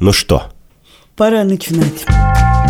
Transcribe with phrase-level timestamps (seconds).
[0.00, 0.52] Ну что,
[1.16, 2.06] Пора начинать.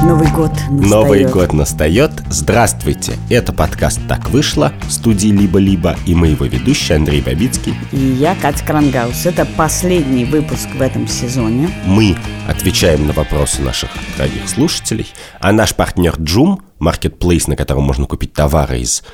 [0.03, 0.91] Новый год настает.
[0.91, 2.11] Новый год настает.
[2.31, 3.19] Здравствуйте.
[3.29, 7.75] Это подкаст «Так вышло» студии «Либо-либо» и мы его ведущий Андрей Бабицкий.
[7.93, 9.27] И я, Катя Крангаус.
[9.27, 11.69] Это последний выпуск в этом сезоне.
[11.85, 12.17] Мы
[12.49, 15.09] отвечаем на вопросы наших дорогих слушателей,
[15.39, 19.05] а наш партнер Джум, маркетплейс, на котором можно купить товары из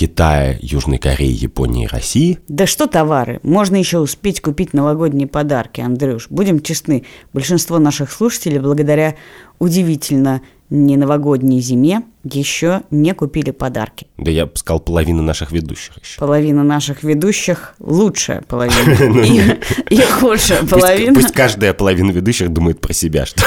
[0.00, 2.38] Китая, Южной Кореи, Японии и России.
[2.48, 3.38] Да что товары?
[3.42, 6.28] Можно еще успеть купить новогодние подарки, Андрюш.
[6.30, 7.04] Будем честны,
[7.34, 9.16] большинство наших слушателей благодаря
[9.58, 10.40] удивительно
[10.70, 14.06] не новогодней зиме еще не купили подарки.
[14.18, 16.18] Да я бы сказал, половина наших ведущих еще.
[16.18, 19.20] Половина наших ведущих лучшая половина.
[19.90, 21.14] И, и худшая половина.
[21.14, 23.26] Пусть, пусть каждая половина ведущих думает про себя.
[23.26, 23.42] Что...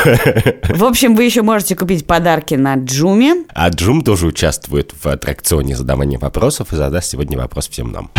[0.70, 3.46] В общем, вы еще можете купить подарки на Джуме.
[3.54, 8.12] А Джум тоже участвует в аттракционе задавания вопросов и задаст сегодня вопрос всем нам.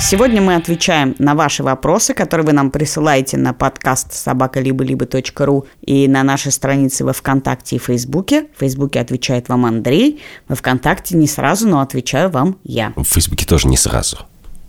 [0.00, 6.22] Сегодня мы отвечаем на ваши вопросы, которые вы нам присылаете на подкаст собакалибо-либо.ру и на
[6.22, 8.46] нашей странице во Вконтакте и Фейсбуке.
[8.56, 12.92] В Фейсбуке отвечает вам Андрей, во Вконтакте не сразу, но отвечаю вам я.
[12.96, 14.18] В Фейсбуке тоже не сразу.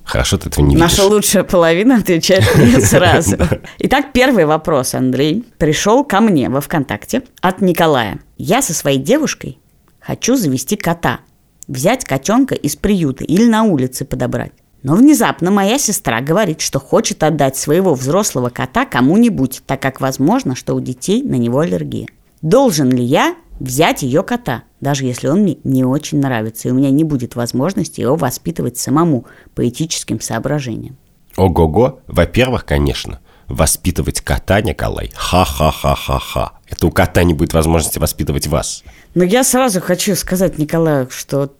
[0.03, 1.11] Хорошо, ты этого не Наша видишь.
[1.11, 3.37] лучшая половина отвечает не сразу.
[3.79, 8.19] Итак, первый вопрос, Андрей, пришел ко мне во ВКонтакте от Николая.
[8.37, 9.57] Я со своей девушкой
[10.01, 11.21] хочу завести кота,
[11.67, 14.51] взять котенка из приюта или на улице подобрать.
[14.83, 20.55] Но внезапно моя сестра говорит, что хочет отдать своего взрослого кота кому-нибудь, так как возможно,
[20.55, 22.07] что у детей на него аллергия.
[22.41, 26.73] Должен ли я взять ее кота, даже если он мне не очень нравится, и у
[26.73, 30.97] меня не будет возможности его воспитывать самому по этическим соображениям?
[31.37, 31.99] Ого-го.
[32.07, 36.53] Во-первых, конечно, воспитывать кота, Николай, ха-ха-ха-ха-ха.
[36.67, 38.83] Это у кота не будет возможности воспитывать вас.
[39.13, 41.53] Но я сразу хочу сказать Николаю, что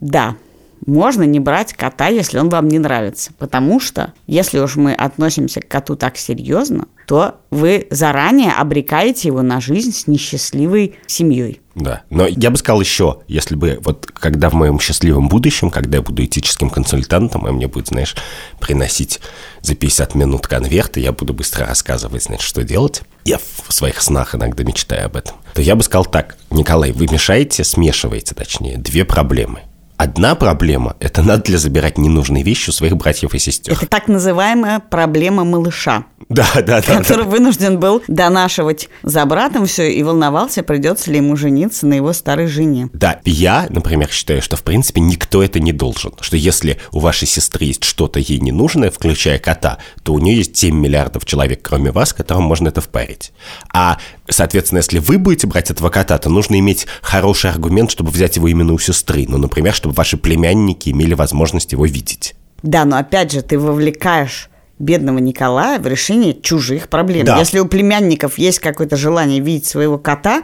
[0.00, 0.36] да,
[0.86, 3.32] можно не брать кота, если он вам не нравится.
[3.38, 9.42] Потому что, если уж мы относимся к коту так серьезно, то вы заранее обрекаете его
[9.42, 11.60] на жизнь с несчастливой семьей.
[11.74, 12.02] Да.
[12.10, 16.02] Но я бы сказал еще, если бы вот когда в моем счастливом будущем, когда я
[16.02, 18.14] буду этическим консультантом, и мне будет, знаешь,
[18.60, 19.20] приносить
[19.62, 23.02] за 50 минут конверты, я буду быстро рассказывать, значит, что делать.
[23.24, 25.36] Я в своих снах иногда мечтаю об этом.
[25.54, 29.62] То я бы сказал так, Николай, вы мешаете, смешиваете, точнее, две проблемы.
[30.00, 33.74] Одна проблема– это надо ли забирать ненужные вещи у своих братьев и сестер.
[33.74, 36.80] Это так называемая проблема малыша, Да, да, да.
[36.80, 42.14] который вынужден был донашивать за братом все и волновался, придется ли ему жениться на его
[42.14, 42.88] старой жене.
[42.94, 46.14] Да, я, например, считаю, что в принципе никто это не должен.
[46.22, 50.38] Что если у вашей сестры есть что-то ей не нужное, включая кота, то у нее
[50.38, 53.32] есть 7 миллиардов человек, кроме вас, которым можно это впарить.
[53.74, 53.98] А,
[54.30, 58.48] соответственно, если вы будете брать этого кота, то нужно иметь хороший аргумент, чтобы взять его
[58.48, 59.26] именно у сестры.
[59.28, 62.34] Ну, например, чтобы ваши племянники имели возможность его видеть.
[62.62, 67.26] Да, но опять же, ты вовлекаешь бедного Николая в решение чужих проблем.
[67.26, 67.38] Да.
[67.38, 70.42] Если у племянников есть какое-то желание видеть своего кота,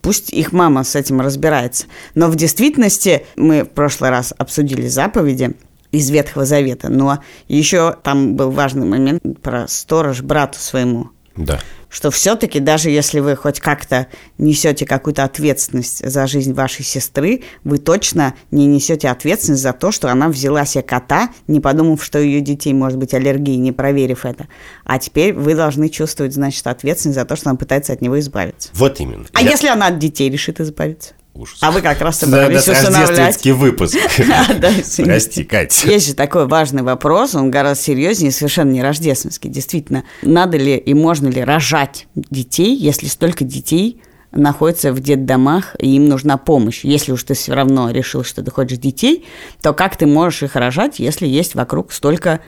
[0.00, 1.86] пусть их мама с этим разбирается.
[2.14, 5.52] Но в действительности мы в прошлый раз обсудили заповеди
[5.92, 7.18] из Ветхого Завета, но
[7.48, 11.60] еще там был важный момент про сторож брату своему Да.
[11.90, 14.06] Что все-таки даже если вы хоть как-то
[14.38, 20.10] несете какую-то ответственность за жизнь вашей сестры, вы точно не несете ответственность за то, что
[20.10, 24.24] она взяла себе кота, не подумав, что у ее детей может быть аллергия, не проверив
[24.24, 24.46] это.
[24.84, 28.70] А теперь вы должны чувствовать, значит, ответственность за то, что она пытается от него избавиться.
[28.72, 29.26] Вот именно.
[29.32, 31.14] А Я- если она от детей решит избавиться?
[31.34, 31.58] Ужас.
[31.60, 33.08] А вы как раз собрались да, усыновлять.
[33.08, 33.96] рождественский выпуск.
[35.04, 35.88] Прости, Катя.
[35.88, 39.48] Есть же такой важный вопрос, он гораздо серьезнее, совершенно не рождественский.
[39.48, 44.02] Действительно, надо ли и можно ли рожать детей, если столько детей
[44.32, 46.84] находятся в детдомах, и им нужна помощь.
[46.84, 49.24] Если уж ты все равно решил, что ты хочешь детей,
[49.60, 52.40] то как ты можешь их рожать, если есть вокруг столько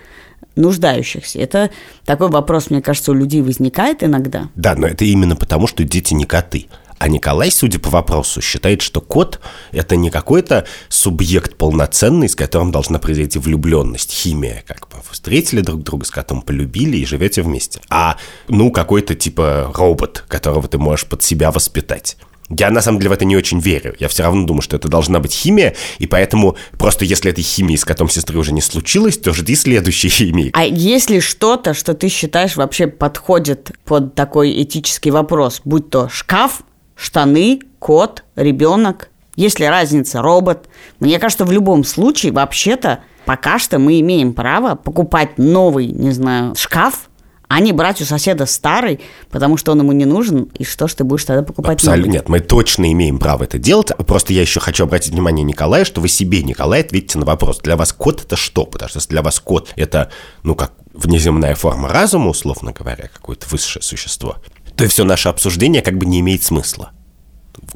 [0.54, 1.38] нуждающихся?
[1.40, 1.70] Это
[2.04, 4.48] такой вопрос, мне кажется, у людей возникает иногда.
[4.54, 6.66] Да, но это именно потому, что дети не коты.
[7.02, 9.40] А Николай, судя по вопросу, считает, что кот–
[9.72, 14.98] это не какой-то субъект полноценный, с которым должна произойти влюбленность, химия, как бы.
[14.98, 17.80] Вы встретили друг друга с котом, полюбили и живете вместе.
[17.90, 22.16] А, ну, какой-то типа робот, которого ты можешь под себя воспитать.
[22.50, 23.96] Я на самом деле в это не очень верю.
[23.98, 27.74] Я все равно думаю, что это должна быть химия, и поэтому просто если этой химии
[27.74, 30.52] с котом сестры уже не случилось, то жди следующей химии.
[30.54, 36.08] А есть ли что-то, что ты считаешь вообще подходит под такой этический вопрос, будь то
[36.08, 36.62] шкаф,
[37.02, 39.10] штаны, кот, ребенок?
[39.34, 40.68] Есть ли разница, робот?
[41.00, 46.54] Мне кажется, в любом случае, вообще-то, пока что мы имеем право покупать новый, не знаю,
[46.54, 47.08] шкаф,
[47.48, 49.00] а не брать у соседа старый,
[49.30, 52.12] потому что он ему не нужен, и что ж ты будешь тогда покупать Абсолютно новый?
[52.14, 53.88] нет, мы точно имеем право это делать.
[54.06, 57.58] Просто я еще хочу обратить внимание Николая, что вы себе, Николай, ответьте на вопрос.
[57.58, 58.64] Для вас кот это что?
[58.64, 60.10] Потому что если для вас кот это,
[60.44, 64.36] ну, как внеземная форма разума, условно говоря, какое-то высшее существо,
[64.82, 66.90] то все наше обсуждение как бы не имеет смысла.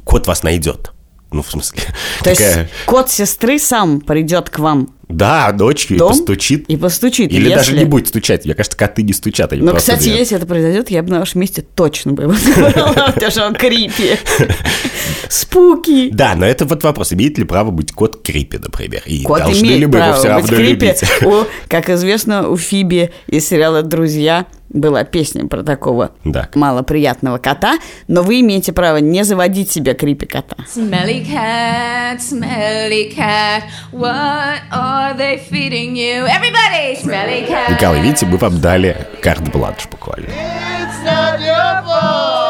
[0.03, 0.91] Кот вас найдет.
[1.31, 1.81] Ну, в смысле...
[2.19, 2.59] То такая...
[2.63, 6.65] есть кот сестры сам придет к вам да, ночью и постучит.
[6.67, 7.31] И постучит.
[7.31, 7.55] Или если...
[7.55, 8.43] даже не будет стучать.
[8.43, 10.19] Мне кажется, коты не стучат, они Но, кстати, движут.
[10.19, 13.55] если это произойдет, я бы на вашем месте точно бы его забрала, потому что он
[13.55, 14.17] крипи.
[15.29, 16.09] Спуки.
[16.11, 19.01] Да, но это вот вопрос, имеет ли право быть кот крипи, например?
[19.05, 21.01] И кот должны имеет ли мы его все равно любить?
[21.69, 26.49] как известно, у Фиби из сериала «Друзья» была песня про такого да.
[26.55, 27.77] малоприятного кота,
[28.07, 30.55] но вы имеете право не заводить себе крипи кота.
[30.73, 36.25] Smelly cat, smelly cat, what are they feeding you?
[36.25, 37.71] Everybody, smelly cat.
[37.71, 40.27] Николай, видите, мы вам дали карт-бланш буквально.
[40.27, 42.46] It's not your fault.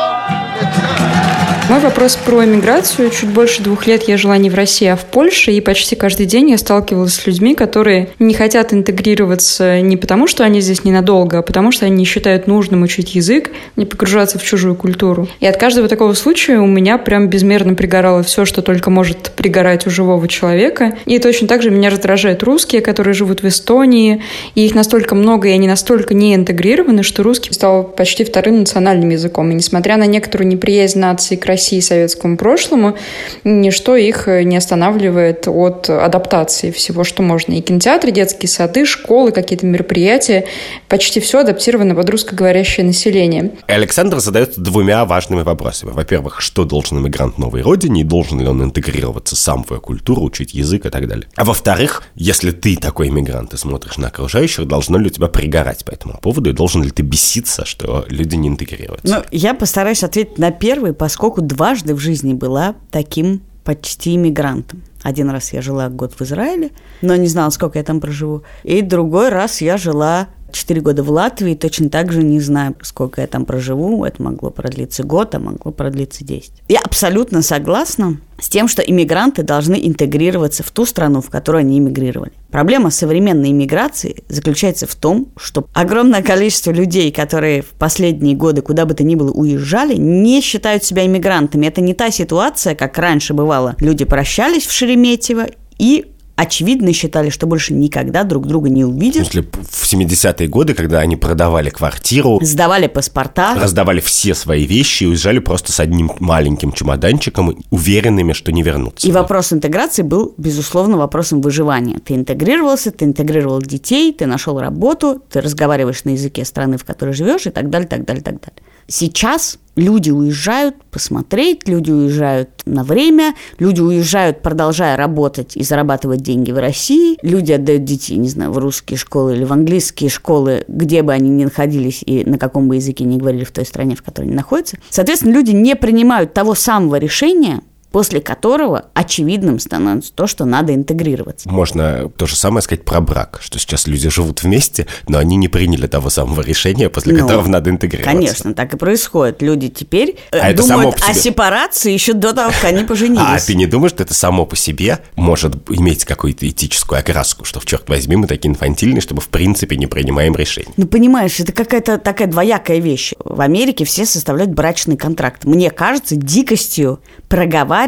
[1.69, 3.09] Мой вопрос про эмиграцию.
[3.09, 6.25] Чуть больше двух лет я жила не в России, а в Польше, и почти каждый
[6.25, 11.39] день я сталкивалась с людьми, которые не хотят интегрироваться не потому, что они здесь ненадолго,
[11.39, 15.27] а потому что они не считают нужным учить язык, не погружаться в чужую культуру.
[15.41, 19.85] И от каждого такого случая у меня прям безмерно пригорало все, что только может пригорать
[19.87, 20.95] у живого человека.
[21.05, 24.23] И точно так же меня раздражают русские, которые живут в Эстонии,
[24.55, 29.09] и их настолько много, и они настолько не интегрированы, что русский стал почти вторым национальным
[29.09, 29.51] языком.
[29.51, 32.95] И несмотря на некоторую неприязнь нации к России и советскому прошлому,
[33.43, 37.53] ничто их не останавливает от адаптации всего, что можно.
[37.53, 40.45] И кинотеатры, детские сады, школы, какие-то мероприятия,
[40.87, 43.51] почти все адаптировано под русскоговорящее население.
[43.65, 45.91] Александр задает двумя важными вопросами.
[45.91, 50.21] Во-первых, что должен иммигрант новой родине, и должен ли он интегрироваться сам в ее культуру,
[50.21, 51.27] учить язык и так далее.
[51.35, 55.83] А во-вторых, если ты такой иммигрант и смотришь на окружающих, должно ли у тебя пригорать
[55.85, 59.07] по этому поводу, и должен ли ты беситься, что люди не интегрируются?
[59.07, 64.83] Ну, я постараюсь ответить на первый, поскольку дважды в жизни была таким почти иммигрантом.
[65.03, 66.71] Один раз я жила год в Израиле,
[67.01, 68.43] но не знала, сколько я там проживу.
[68.63, 73.21] И другой раз я жила 4 года в Латвии, точно так же не знаю, сколько
[73.21, 74.05] я там проживу.
[74.05, 76.51] Это могло продлиться год, а могло продлиться 10.
[76.69, 81.79] Я абсолютно согласна с тем, что иммигранты должны интегрироваться в ту страну, в которую они
[81.79, 82.31] иммигрировали.
[82.51, 88.85] Проблема современной иммиграции заключается в том, что огромное количество людей, которые в последние годы куда
[88.85, 91.65] бы то ни было уезжали, не считают себя иммигрантами.
[91.65, 93.75] Это не та ситуация, как раньше бывало.
[93.79, 95.47] Люди прощались в Шереметьево
[95.79, 99.27] и очевидно считали, что больше никогда друг друга не увидят.
[99.27, 105.03] В смысле, в 70-е годы, когда они продавали квартиру, сдавали паспорта, раздавали все свои вещи
[105.03, 109.07] и уезжали просто с одним маленьким чемоданчиком, уверенными, что не вернутся.
[109.07, 111.99] И вопрос интеграции был, безусловно, вопросом выживания.
[111.99, 117.13] Ты интегрировался, ты интегрировал детей, ты нашел работу, ты разговариваешь на языке страны, в которой
[117.13, 118.61] живешь и так далее, так далее, так далее.
[118.87, 126.51] Сейчас люди уезжают посмотреть, люди уезжают на время, люди уезжают, продолжая работать и зарабатывать деньги
[126.51, 131.03] в России, люди отдают детей, не знаю, в русские школы или в английские школы, где
[131.03, 134.03] бы они ни находились и на каком бы языке ни говорили в той стране, в
[134.03, 134.77] которой они находятся.
[134.89, 137.61] Соответственно, люди не принимают того самого решения,
[137.97, 141.49] после которого очевидным становится то, что надо интегрироваться.
[141.49, 145.47] Можно то же самое сказать про брак, что сейчас люди живут вместе, но они не
[145.47, 148.15] приняли того самого решения, после ну, которого надо интегрироваться.
[148.15, 149.41] Конечно, так и происходит.
[149.41, 153.19] Люди теперь э, а думают о сепарации еще до того, как они поженились.
[153.19, 157.59] А ты не думаешь, что это само по себе может иметь какую-то этическую окраску, что,
[157.59, 160.69] в черт возьми, мы такие инфантильные, чтобы в принципе не принимаем решений?
[160.77, 163.13] Ну, понимаешь, это какая-то такая двоякая вещь.
[163.25, 165.45] В Америке все составляют брачный контракт.
[165.45, 167.86] Мне кажется дикостью проговаривать,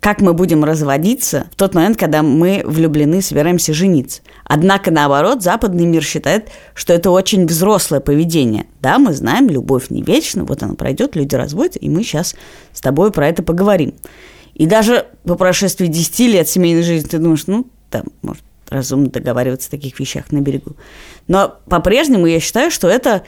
[0.00, 4.22] как мы будем разводиться в тот момент, когда мы влюблены, собираемся жениться.
[4.44, 8.66] Однако, наоборот, западный мир считает, что это очень взрослое поведение.
[8.80, 12.34] Да, мы знаем, любовь не вечна, вот она пройдет, люди разводятся, и мы сейчас
[12.72, 13.94] с тобой про это поговорим.
[14.54, 19.68] И даже по прошествии 10 лет семейной жизни ты думаешь, ну, там, может, разумно договариваться
[19.68, 20.76] о таких вещах на берегу.
[21.28, 23.24] Но по-прежнему я считаю, что это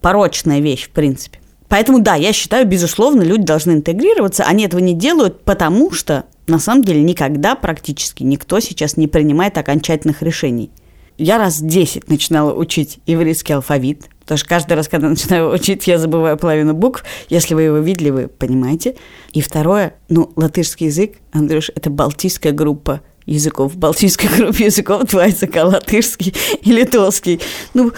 [0.00, 1.38] порочная вещь, в принципе.
[1.68, 4.44] Поэтому, да, я считаю, безусловно, люди должны интегрироваться.
[4.44, 9.58] Они этого не делают, потому что, на самом деле, никогда практически никто сейчас не принимает
[9.58, 10.70] окончательных решений.
[11.18, 15.98] Я раз 10 начинала учить еврейский алфавит, потому что каждый раз, когда начинаю учить, я
[15.98, 17.04] забываю половину букв.
[17.28, 18.94] Если вы его видели, вы понимаете.
[19.32, 23.72] И второе, ну, латышский язык, Андрюш, это балтийская группа языков.
[23.74, 27.40] В балтийской группе языков два языка, латышский и литовский.
[27.74, 27.92] Ну,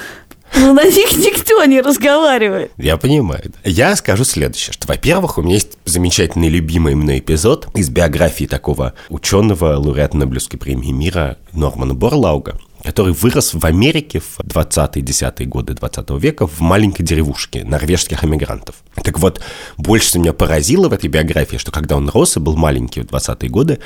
[0.55, 2.73] ну, на них никто не разговаривает.
[2.77, 3.53] Я понимаю.
[3.65, 8.95] Я скажу следующее, что, во-первых, у меня есть замечательный любимый мной эпизод из биографии такого
[9.09, 16.11] ученого, лауреата Нобелевской премии мира Нормана Борлауга, который вырос в Америке в 20-10-е годы 20
[16.21, 18.77] века в маленькой деревушке норвежских эмигрантов.
[19.03, 19.41] Так вот,
[19.77, 23.49] больше меня поразило в этой биографии, что когда он рос и был маленький в 20-е
[23.49, 23.79] годы,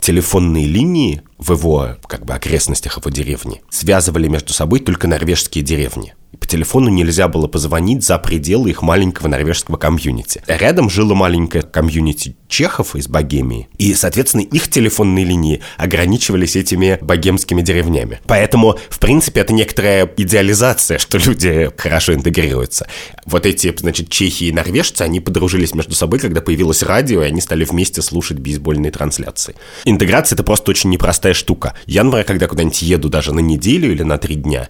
[0.00, 6.14] телефонные линии в его как бы окрестностях его деревни связывали между собой только норвежские деревни
[6.38, 10.42] по телефону нельзя было позвонить за пределы их маленького норвежского комьюнити.
[10.46, 17.62] Рядом жило маленькое комьюнити чехов из Богемии, и, соответственно, их телефонные линии ограничивались этими богемскими
[17.62, 18.20] деревнями.
[18.26, 22.86] Поэтому, в принципе, это некоторая идеализация, что люди хорошо интегрируются.
[23.26, 27.40] Вот эти, значит, чехи и норвежцы, они подружились между собой, когда появилось радио, и они
[27.40, 29.54] стали вместе слушать бейсбольные трансляции.
[29.84, 31.74] Интеграция— это просто очень непростая штука.
[31.86, 34.68] Я, например, когда куда-нибудь еду даже на неделю или на три дня,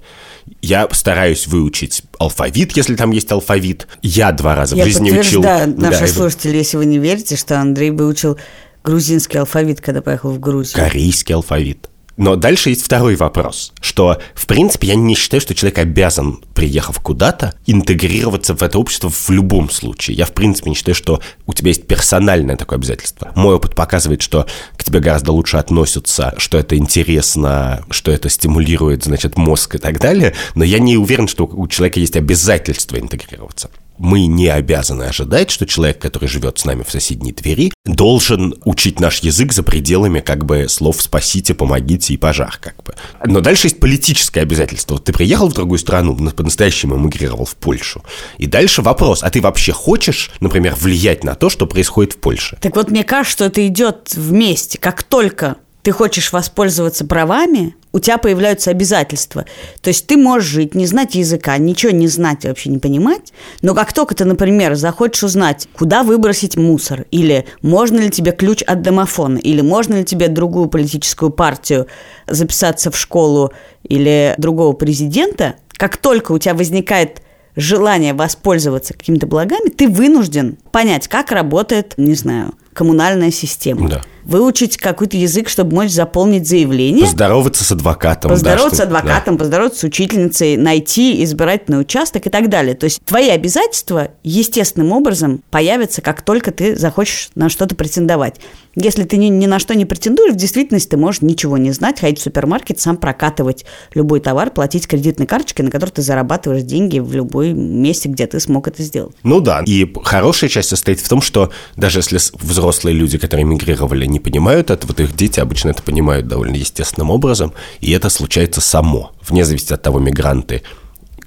[0.62, 3.88] я стараюсь выучить алфавит, если там есть алфавит.
[4.02, 5.42] Я два раза я в жизни учил.
[5.42, 8.38] наши да, слушатели, если вы не верите, что Андрей выучил
[8.82, 10.76] грузинский алфавит, когда поехал в Грузию.
[10.76, 11.89] Корейский алфавит.
[12.20, 17.00] Но дальше есть второй вопрос, что, в принципе, я не считаю, что человек обязан, приехав
[17.00, 20.18] куда-то, интегрироваться в это общество в любом случае.
[20.18, 23.32] Я, в принципе, не считаю, что у тебя есть персональное такое обязательство.
[23.36, 24.46] Мой опыт показывает, что
[24.76, 29.98] к тебе гораздо лучше относятся, что это интересно, что это стимулирует, значит, мозг и так
[29.98, 35.50] далее, но я не уверен, что у человека есть обязательство интегрироваться мы не обязаны ожидать,
[35.50, 40.20] что человек, который живет с нами в соседней двери, должен учить наш язык за пределами
[40.20, 42.94] как бы слов «спасите», «помогите» и «пожар» как бы.
[43.24, 44.94] Но дальше есть политическое обязательство.
[44.94, 48.02] Вот ты приехал в другую страну, по-настоящему эмигрировал в Польшу.
[48.38, 52.58] И дальше вопрос, а ты вообще хочешь, например, влиять на то, что происходит в Польше?
[52.62, 54.78] Так вот, мне кажется, что это идет вместе.
[54.78, 59.44] Как только ты хочешь воспользоваться правами, у тебя появляются обязательства.
[59.80, 63.32] То есть ты можешь жить, не знать языка, ничего не знать и вообще не понимать,
[63.62, 68.62] но как только ты, например, захочешь узнать, куда выбросить мусор, или можно ли тебе ключ
[68.62, 71.86] от домофона, или можно ли тебе другую политическую партию
[72.26, 77.22] записаться в школу или другого президента, как только у тебя возникает
[77.56, 83.88] желание воспользоваться какими-то благами, ты вынужден понять, как работает, не знаю, коммунальная система.
[83.88, 87.04] Да выучить какой-то язык, чтобы мочь заполнить заявление.
[87.04, 88.30] Поздороваться с адвокатом.
[88.30, 89.40] Поздороваться да, с адвокатом, да.
[89.40, 92.74] поздороваться с учительницей, найти избирательный участок и так далее.
[92.74, 98.36] То есть твои обязательства естественным образом появятся, как только ты захочешь на что-то претендовать.
[98.76, 101.98] Если ты ни, ни на что не претендуешь, в действительности ты можешь ничего не знать,
[101.98, 107.00] ходить в супермаркет, сам прокатывать любой товар, платить кредитной карточкой, на которой ты зарабатываешь деньги
[107.00, 109.16] в любой месте, где ты смог это сделать.
[109.24, 114.06] Ну да, и хорошая часть состоит в том, что даже если взрослые люди, которые мигрировали,
[114.06, 118.60] не понимают это, вот их дети обычно это понимают довольно естественным образом, и это случается
[118.60, 120.62] само, вне зависимости от того, мигранты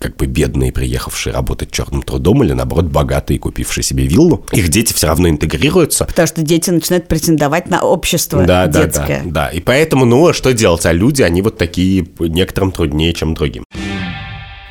[0.03, 4.91] как бы бедные, приехавшие работать черным трудом, или наоборот богатые, купившие себе виллу, их дети
[4.91, 6.03] все равно интегрируются.
[6.03, 9.21] Потому что дети начинают претендовать на общество да, детское.
[9.23, 9.47] Да, да, да.
[9.47, 10.85] И поэтому, ну, а что делать?
[10.85, 13.63] А люди, они вот такие некоторым труднее, чем другим.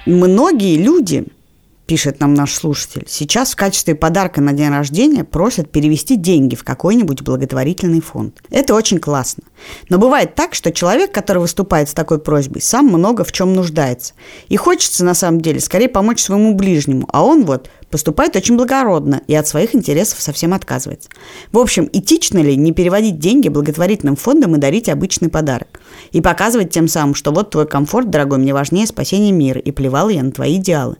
[0.04, 1.24] Многие люди
[1.92, 6.64] пишет нам наш слушатель, сейчас в качестве подарка на день рождения просят перевести деньги в
[6.64, 8.40] какой-нибудь благотворительный фонд.
[8.48, 9.42] Это очень классно.
[9.90, 14.14] Но бывает так, что человек, который выступает с такой просьбой, сам много в чем нуждается.
[14.48, 19.20] И хочется, на самом деле, скорее помочь своему ближнему, а он вот поступает очень благородно
[19.26, 21.10] и от своих интересов совсем отказывается.
[21.52, 25.82] В общем, этично ли не переводить деньги благотворительным фондам и дарить обычный подарок?
[26.12, 30.08] И показывать тем самым, что вот твой комфорт, дорогой, мне важнее спасения мира, и плевал
[30.08, 30.96] я на твои идеалы.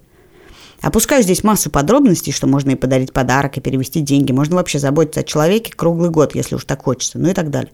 [0.83, 4.33] Опускаю здесь массу подробностей, что можно и подарить подарок, и перевести деньги.
[4.33, 7.71] Можно вообще заботиться о человеке круглый год, если уж так хочется, ну и так далее.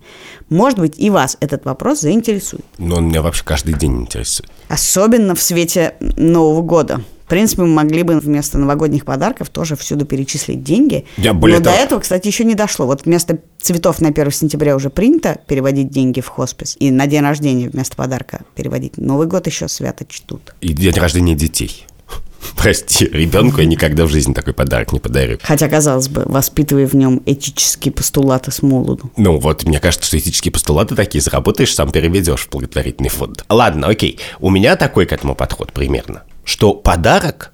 [0.50, 2.64] Может быть, и вас этот вопрос заинтересует.
[2.76, 4.50] Но он меня вообще каждый день интересует.
[4.68, 7.00] Особенно в свете Нового года.
[7.24, 11.04] В принципе, мы могли бы вместо новогодних подарков тоже всюду перечислить деньги.
[11.18, 11.76] Я более Но того...
[11.76, 12.86] до этого, кстати, еще не дошло.
[12.86, 16.76] Вот вместо цветов на 1 сентября уже принято переводить деньги в хоспис.
[16.78, 18.96] И на день рождения вместо подарка переводить.
[18.96, 20.54] Новый год еще свято чтут.
[20.62, 21.86] И день рождения детей.
[22.58, 25.38] Прости, ребенку я никогда в жизни такой подарок не подарю.
[25.42, 29.12] Хотя, казалось бы, воспитывая в нем этические постулаты с молоду.
[29.16, 33.44] Ну вот, мне кажется, что этические постулаты такие, заработаешь, сам переведешь в благотворительный фонд.
[33.48, 34.18] Ладно, окей.
[34.40, 37.52] У меня такой к этому подход примерно, что подарок,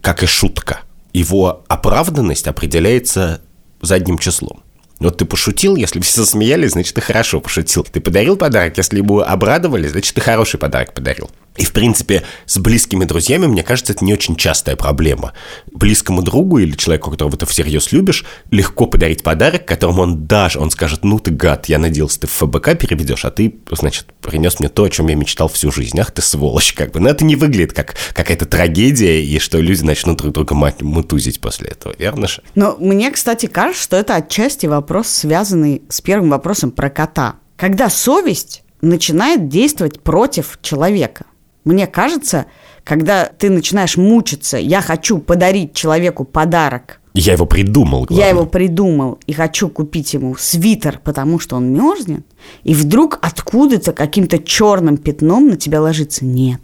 [0.00, 0.80] как и шутка,
[1.12, 3.42] его оправданность определяется
[3.82, 4.62] задним числом.
[5.00, 7.84] Вот ты пошутил, если все засмеялись, значит, ты хорошо пошутил.
[7.84, 11.30] Ты подарил подарок, если ему обрадовали, значит, ты хороший подарок подарил.
[11.56, 15.32] И, в принципе, с близкими друзьями, мне кажется, это не очень частая проблема.
[15.72, 20.70] Близкому другу или человеку, которого ты всерьез любишь, легко подарить подарок, которому он даже, он
[20.70, 24.68] скажет, ну ты гад, я надеялся, ты в ФБК переведешь, а ты, значит, принес мне
[24.68, 25.98] то, о чем я мечтал всю жизнь.
[25.98, 27.00] Ах ты сволочь, как бы.
[27.00, 31.70] Но это не выглядит как какая-то трагедия, и что люди начнут друг друга мутузить после
[31.70, 32.42] этого, верно же?
[32.54, 37.36] Но мне, кстати, кажется, что это отчасти вопрос, связанный с первым вопросом про кота.
[37.56, 41.26] Когда совесть начинает действовать против человека.
[41.64, 42.46] Мне кажется,
[42.84, 47.00] когда ты начинаешь мучиться, я хочу подарить человеку подарок.
[47.12, 48.04] Я его придумал.
[48.04, 48.24] Главное.
[48.24, 52.24] Я его придумал и хочу купить ему свитер, потому что он мерзнет.
[52.62, 56.24] И вдруг откуда-то каким-то черным пятном на тебя ложится.
[56.24, 56.60] Нет,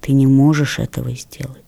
[0.00, 1.62] ты не можешь этого сделать.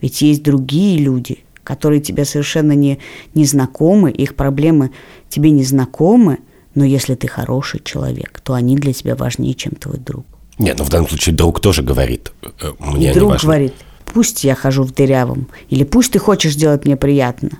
[0.00, 2.98] Ведь есть другие люди, которые тебе совершенно не,
[3.34, 4.90] не знакомы, их проблемы
[5.28, 6.38] тебе не знакомы,
[6.74, 10.24] но если ты хороший человек, то они для тебя важнее, чем твой друг.
[10.58, 12.32] Нет, ну в данном случае друг тоже говорит.
[12.60, 13.46] Э, мне друг важно.
[13.46, 13.74] говорит,
[14.06, 17.50] пусть я хожу в дырявом, или пусть ты хочешь сделать мне приятно.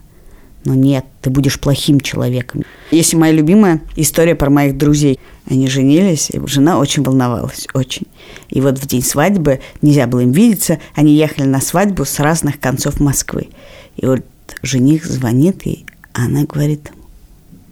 [0.64, 2.62] Но нет, ты будешь плохим человеком.
[2.90, 5.20] Есть моя любимая история про моих друзей.
[5.48, 8.06] Они женились, и жена очень волновалась, очень.
[8.50, 12.58] И вот в день свадьбы нельзя было им видеться, они ехали на свадьбу с разных
[12.58, 13.48] концов Москвы.
[13.96, 14.24] И вот
[14.62, 16.92] жених звонит, и она говорит,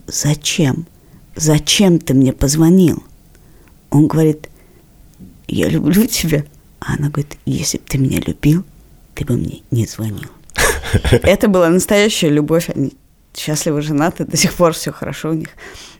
[0.06, 0.86] зачем?
[1.34, 3.02] Зачем ты мне позвонил?
[3.90, 4.48] Он говорит,
[5.48, 6.44] я люблю тебя.
[6.80, 8.64] А она говорит, если бы ты меня любил,
[9.14, 10.30] ты бы мне не звонил.
[11.10, 12.68] Это была настоящая любовь.
[12.74, 12.92] Они
[13.36, 15.48] счастливо женаты, до сих пор все хорошо у них.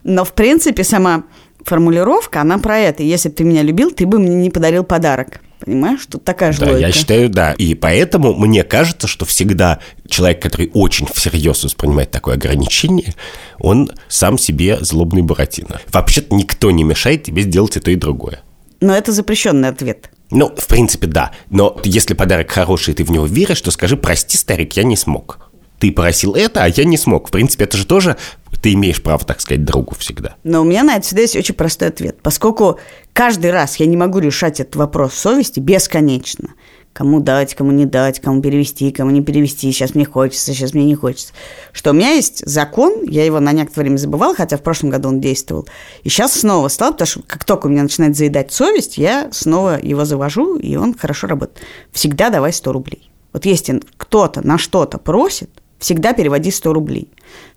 [0.04, 1.24] Но, в принципе, сама
[1.64, 3.02] формулировка, она про это.
[3.02, 5.40] Если бы ты меня любил, ты бы мне не подарил подарок.
[5.58, 6.86] Понимаешь, тут такая же да, логика.
[6.86, 7.54] я считаю, да.
[7.54, 13.14] И поэтому мне кажется, что всегда человек, который очень всерьез воспринимает такое ограничение,
[13.58, 15.80] он сам себе злобный Буратино.
[15.92, 18.42] Вообще-то никто не мешает тебе сделать и то, и другое.
[18.80, 20.10] Но это запрещенный ответ.
[20.30, 21.32] Ну, в принципе, да.
[21.50, 24.96] Но если подарок хороший, и ты в него веришь, то скажи, прости, старик, я не
[24.96, 25.38] смог.
[25.78, 27.28] Ты просил это, а я не смог.
[27.28, 28.16] В принципе, это же тоже
[28.62, 30.34] ты имеешь право, так сказать, другу всегда.
[30.42, 32.18] Но у меня на это всегда есть очень простой ответ.
[32.22, 32.80] Поскольку
[33.12, 36.50] каждый раз я не могу решать этот вопрос совести бесконечно–
[36.96, 40.86] кому дать, кому не дать, кому перевести, кому не перевести, сейчас мне хочется, сейчас мне
[40.86, 41.34] не хочется.
[41.72, 45.10] Что у меня есть закон, я его на некоторое время забывал, хотя в прошлом году
[45.10, 45.68] он действовал,
[46.04, 49.78] и сейчас снова стал, потому что как только у меня начинает заедать совесть, я снова
[49.78, 51.58] его завожу, и он хорошо работает.
[51.92, 53.10] Всегда давай 100 рублей.
[53.34, 57.10] Вот если кто-то на что-то просит, всегда переводи 100 рублей.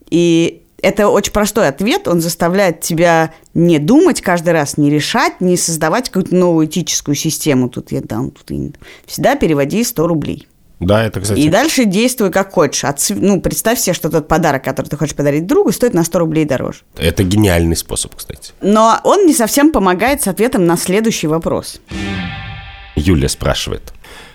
[0.09, 5.57] И это очень простой ответ, он заставляет тебя не думать каждый раз, не решать, не
[5.57, 7.69] создавать какую-то новую этическую систему.
[7.69, 8.69] Тут я дам, тут я...
[9.05, 10.47] Всегда переводи 100 рублей.
[10.79, 11.39] Да, это, кстати.
[11.39, 12.85] И дальше действуй как хочешь.
[12.85, 16.19] От, ну, представь себе, что тот подарок, который ты хочешь подарить другу, стоит на 100
[16.19, 16.79] рублей дороже.
[16.97, 18.53] Это гениальный способ, кстати.
[18.61, 21.81] Но он не совсем помогает с ответом на следующий вопрос.
[22.95, 23.93] Юля спрашивает.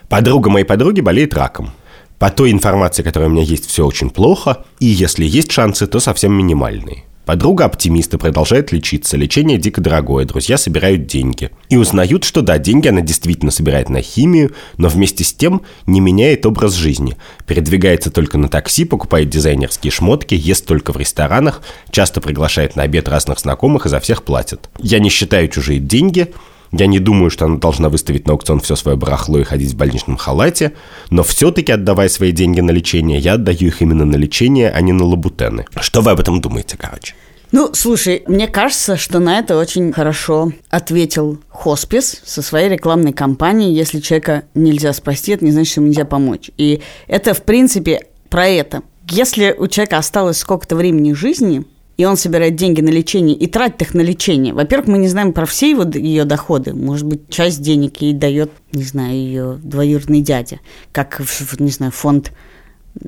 [0.09, 1.71] Подруга моей подруги болеет раком.
[2.19, 6.01] По той информации, которая у меня есть, все очень плохо, и если есть шансы, то
[6.01, 7.05] совсем минимальные.
[7.25, 11.51] Подруга оптимиста продолжает лечиться, лечение дико дорогое, друзья собирают деньги.
[11.71, 16.01] И узнают, что да, деньги она действительно собирает на химию, но вместе с тем не
[16.01, 17.17] меняет образ жизни.
[17.47, 23.09] Передвигается только на такси, покупает дизайнерские шмотки, ест только в ресторанах, часто приглашает на обед
[23.09, 24.69] разных знакомых и за всех платит.
[24.79, 26.31] Я не считаю чужие деньги,
[26.79, 29.77] я не думаю, что она должна выставить на аукцион все свое барахло и ходить в
[29.77, 30.73] больничном халате,
[31.11, 34.93] но все-таки, отдавая свои деньги на лечение, я отдаю их именно на лечение, а не
[34.93, 35.67] на лабутены.
[35.81, 37.15] Что вы об этом думаете, короче?
[37.53, 43.73] Ну, слушай, мне кажется, что на это очень хорошо ответил хоспис со своей рекламной кампанией.
[43.73, 46.51] Если человека нельзя спасти, это не значит, что ему нельзя помочь.
[46.57, 48.83] И это, в принципе, про это.
[49.09, 51.65] Если у человека осталось сколько-то времени жизни,
[51.97, 54.53] и он собирает деньги на лечение и тратит их на лечение.
[54.53, 56.75] Во-первых, мы не знаем про все его, ее доходы.
[56.75, 60.61] Может быть, часть денег ей дает, не знаю, ее двоюродный дядя.
[60.93, 61.21] Как,
[61.59, 62.33] не знаю, фонд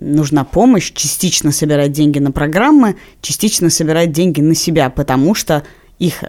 [0.00, 5.64] нужна помощь, частично собирать деньги на программы, частично собирать деньги на себя, потому что
[5.98, 6.24] их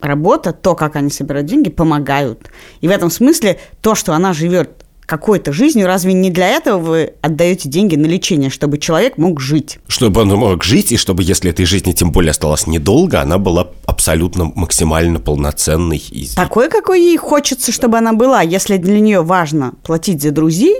[0.00, 2.50] работа, то, как они собирают деньги, помогают.
[2.80, 4.79] И в этом смысле то, что она живет
[5.10, 5.88] какой-то жизнью.
[5.88, 9.80] Разве не для этого вы отдаете деньги на лечение, чтобы человек мог жить?
[9.88, 13.70] Чтобы он мог жить, и чтобы, если этой жизни тем более осталось недолго, она была
[13.86, 15.98] абсолютно максимально полноценной.
[15.98, 16.28] И...
[16.36, 18.42] Такой, какой ей хочется, чтобы она была.
[18.42, 20.76] Если для нее важно платить за друзей,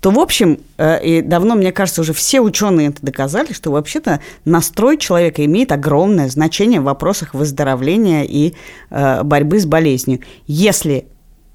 [0.00, 4.18] то, в общем, э, и давно, мне кажется, уже все ученые это доказали, что вообще-то
[4.44, 8.54] настрой человека имеет огромное значение в вопросах выздоровления и
[8.90, 10.20] э, борьбы с болезнью.
[10.46, 11.06] Если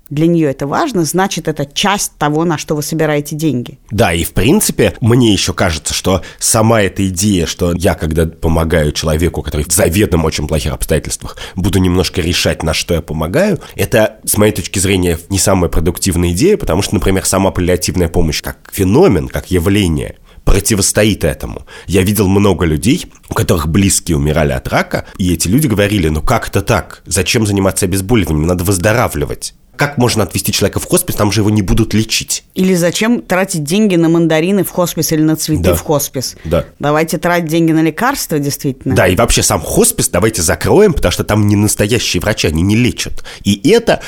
[0.09, 3.79] для нее это важно, значит, это часть того, на что вы собираете деньги.
[3.89, 8.91] Да, и в принципе, мне еще кажется, что сама эта идея, что я, когда помогаю
[8.91, 14.17] человеку, который в заведомо очень плохих обстоятельствах, буду немножко решать, на что я помогаю, это,
[14.25, 18.57] с моей точки зрения, не самая продуктивная идея, потому что, например, сама паллиативная помощь как
[18.71, 21.63] феномен, как явление, противостоит этому.
[21.87, 26.21] Я видел много людей, у которых близкие умирали от рака, и эти люди говорили, ну
[26.21, 27.01] как это так?
[27.05, 28.45] Зачем заниматься обезболиванием?
[28.45, 29.55] Надо выздоравливать.
[29.77, 32.43] Как можно отвезти человека в хоспис, там же его не будут лечить?
[32.53, 35.75] Или зачем тратить деньги на мандарины в хоспис или на цветы Да.
[35.75, 36.35] в хоспис?
[36.45, 36.65] Да.
[36.79, 38.95] Давайте тратить деньги на лекарства, действительно.
[38.95, 42.75] Да, и вообще сам хоспис давайте закроем, потому что там не настоящие врачи, они не
[42.75, 43.23] лечат.
[43.43, 44.01] И это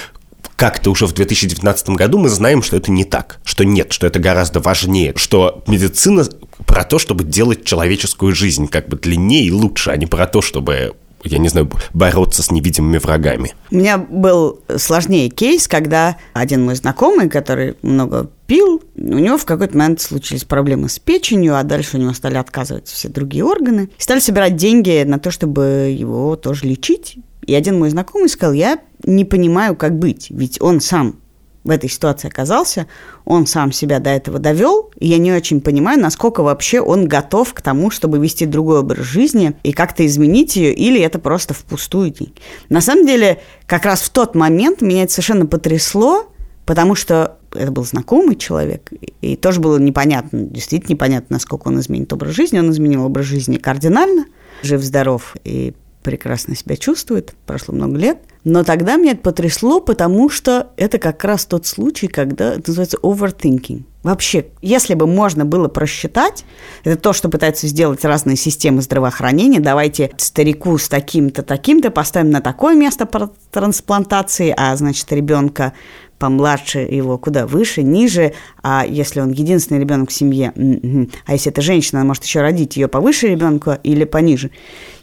[0.55, 4.17] как-то уже в 2019 году мы знаем, что это не так, что нет, что это
[4.19, 6.25] гораздо важнее, что медицина
[6.65, 10.41] про то, чтобы делать человеческую жизнь как бы длиннее и лучше, а не про то,
[10.41, 10.95] чтобы,
[11.27, 13.53] я не знаю, бороться с невидимыми врагами.
[13.71, 19.45] У меня был сложнее кейс, когда один мой знакомый, который много пил, у него в
[19.45, 23.89] какой-то момент случились проблемы с печенью, а дальше у него стали отказывать все другие органы.
[23.97, 27.17] И стали собирать деньги на то, чтобы его тоже лечить.
[27.45, 31.17] И один мой знакомый сказал, я не понимаю, как быть, ведь он сам
[31.67, 32.87] в этой ситуации оказался,
[33.25, 37.53] он сам себя до этого довел, и я не очень понимаю, насколько вообще он готов
[37.53, 42.11] к тому, чтобы вести другой образ жизни и как-то изменить ее, или это просто впустую
[42.11, 42.33] деньги.
[42.69, 46.31] На самом деле, как раз в тот момент меня это совершенно потрясло,
[46.65, 52.11] потому что это был знакомый человек, и тоже было непонятно, действительно непонятно, насколько он изменит
[52.13, 52.59] образ жизни.
[52.59, 54.25] Он изменил образ жизни кардинально,
[54.63, 58.19] жив-здоров и прекрасно себя чувствует, прошло много лет.
[58.49, 62.97] Но тогда меня это потрясло, потому что это как раз тот случай, когда это называется
[63.03, 63.83] overthinking.
[64.03, 66.45] Вообще, если бы можно было просчитать,
[66.85, 69.59] это то, что пытаются сделать разные системы здравоохранения.
[69.59, 73.05] Давайте старику с таким-то, таким-то поставим на такое место
[73.51, 75.73] трансплантации, а значит, ребенка
[76.17, 78.33] помладше его куда выше, ниже,
[78.63, 82.23] а если он единственный ребенок в семье, м, м, а если это женщина, она может
[82.23, 84.51] еще родить ее повыше ребенка или пониже.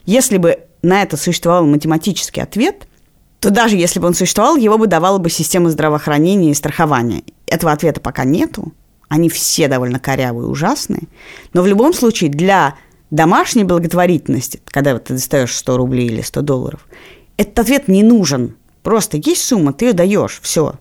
[0.07, 2.87] Если бы на это существовал математический ответ,
[3.39, 7.23] то даже если бы он существовал, его бы давала бы система здравоохранения и страхования.
[7.47, 8.73] Этого ответа пока нету.
[9.07, 11.03] Они все довольно корявые, ужасные.
[11.53, 12.75] Но в любом случае для
[13.11, 16.87] домашней благотворительности, когда ты достаешь 100 рублей или 100 долларов,
[17.37, 18.55] этот ответ не нужен.
[18.81, 20.75] Просто есть сумма, ты ее даешь, все.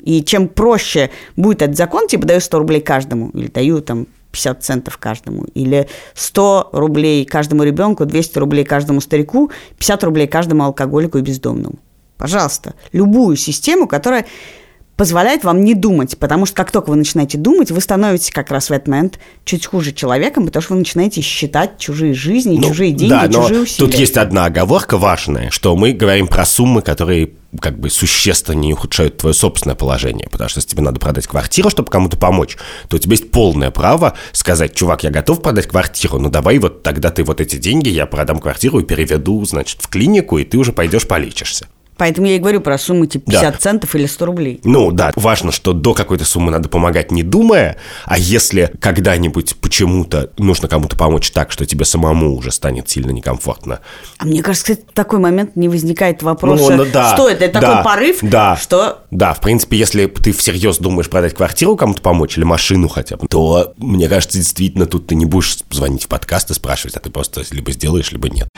[0.00, 4.62] И чем проще будет этот закон, типа даю 100 рублей каждому, или даю там 50
[4.62, 11.18] центов каждому, или 100 рублей каждому ребенку, 200 рублей каждому старику, 50 рублей каждому алкоголику
[11.18, 11.78] и бездомному.
[12.18, 14.26] Пожалуйста, любую систему, которая
[14.98, 18.68] позволяет вам не думать, потому что как только вы начинаете думать, вы становитесь как раз
[18.68, 22.90] в этот момент чуть хуже человеком, потому что вы начинаете считать чужие жизни, Ну, чужие
[22.90, 23.78] деньги, да, но чужие усилия.
[23.90, 28.72] тут есть одна оговорка важная, что мы говорим про суммы, которые как бы существенно не
[28.72, 32.56] ухудшают твое собственное положение, потому что если тебе надо продать квартиру, чтобы кому-то помочь,
[32.88, 36.82] то у тебя есть полное право сказать, чувак, я готов продать квартиру, но давай вот
[36.82, 40.58] тогда ты вот эти деньги, я продам квартиру и переведу, значит, в клинику, и ты
[40.58, 41.68] уже пойдешь полечишься.
[41.98, 43.40] Поэтому я и говорю про суммы типа Да.
[43.40, 44.60] 50 центов или 100 рублей.
[44.64, 50.30] Ну да, важно, что до какой-то суммы надо помогать не думая, а если когда-нибудь почему-то
[50.38, 53.80] нужно кому-то помочь так, что тебе самому уже станет сильно некомфортно,
[54.18, 57.76] А мне кажется, кстати, в такой момент не возникает вопроса, ну, да, стоит это да,
[57.76, 62.36] такой порыв, да, что Да, в принципе, если ты всерьез думаешь продать квартиру кому-то помочь
[62.38, 66.50] или машину хотя бы, то, мне кажется, действительно тут ты не будешь звонить в подкаст
[66.50, 68.48] и спрашивать, а ты просто либо сделаешь, либо нет.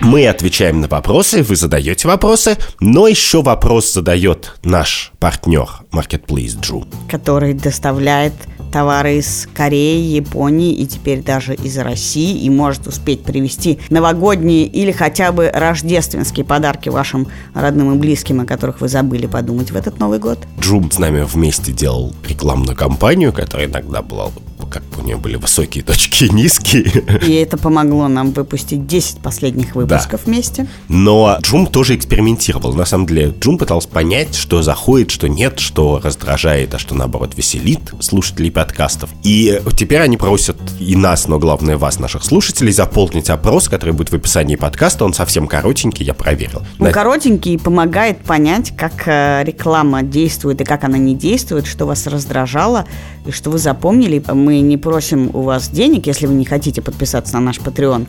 [0.00, 6.86] Мы отвечаем на вопросы, вы задаете вопросы, но еще вопрос задает наш партнер Marketplace Drew.
[7.08, 8.34] который доставляет
[8.72, 14.92] товары из Кореи, Японии и теперь даже из России и может успеть привезти новогодние или
[14.92, 19.98] хотя бы рождественские подарки вашим родным и близким, о которых вы забыли подумать в этот
[19.98, 20.38] Новый год.
[20.60, 24.30] Джум с нами вместе делал рекламную кампанию, которая иногда была,
[24.70, 26.84] как бы у нее были высокие точки и низкие.
[27.26, 30.66] И это помогло нам выпустить 10 последних выпусков вместе.
[30.88, 32.72] Но Джум тоже экспериментировал.
[32.74, 37.34] На самом деле, Джум пытался понять, что заходит, что нет, что раздражает, а что наоборот
[37.36, 39.10] веселит слушателей подкастов.
[39.22, 44.10] И теперь они просят и нас, но главное вас, наших слушателей, заполнить опрос, который будет
[44.10, 45.04] в описании подкаста.
[45.04, 46.62] Он совсем коротенький, я проверил.
[46.78, 51.66] Он На- коротенький и помогает понять, как э, реклама действует и как она не действует,
[51.66, 52.86] что вас раздражало
[53.26, 54.22] и что вы запомнили.
[54.32, 58.06] Мы не просим у вас денег, если вы не хотите подписаться на наш Patreon,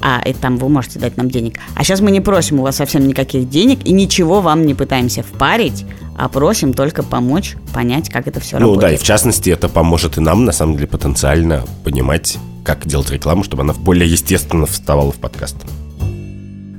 [0.00, 1.58] а и там вы можете дать нам денег.
[1.74, 5.22] А сейчас мы не просим у вас совсем никаких денег и ничего вам не пытаемся
[5.22, 5.84] впарить,
[6.16, 9.00] а просим только помочь понять, как это все Ну да, и работает.
[9.00, 13.62] в частности, это поможет и нам, на самом деле, потенциально понимать, как делать рекламу, чтобы
[13.62, 15.56] она более естественно вставала в подкаст.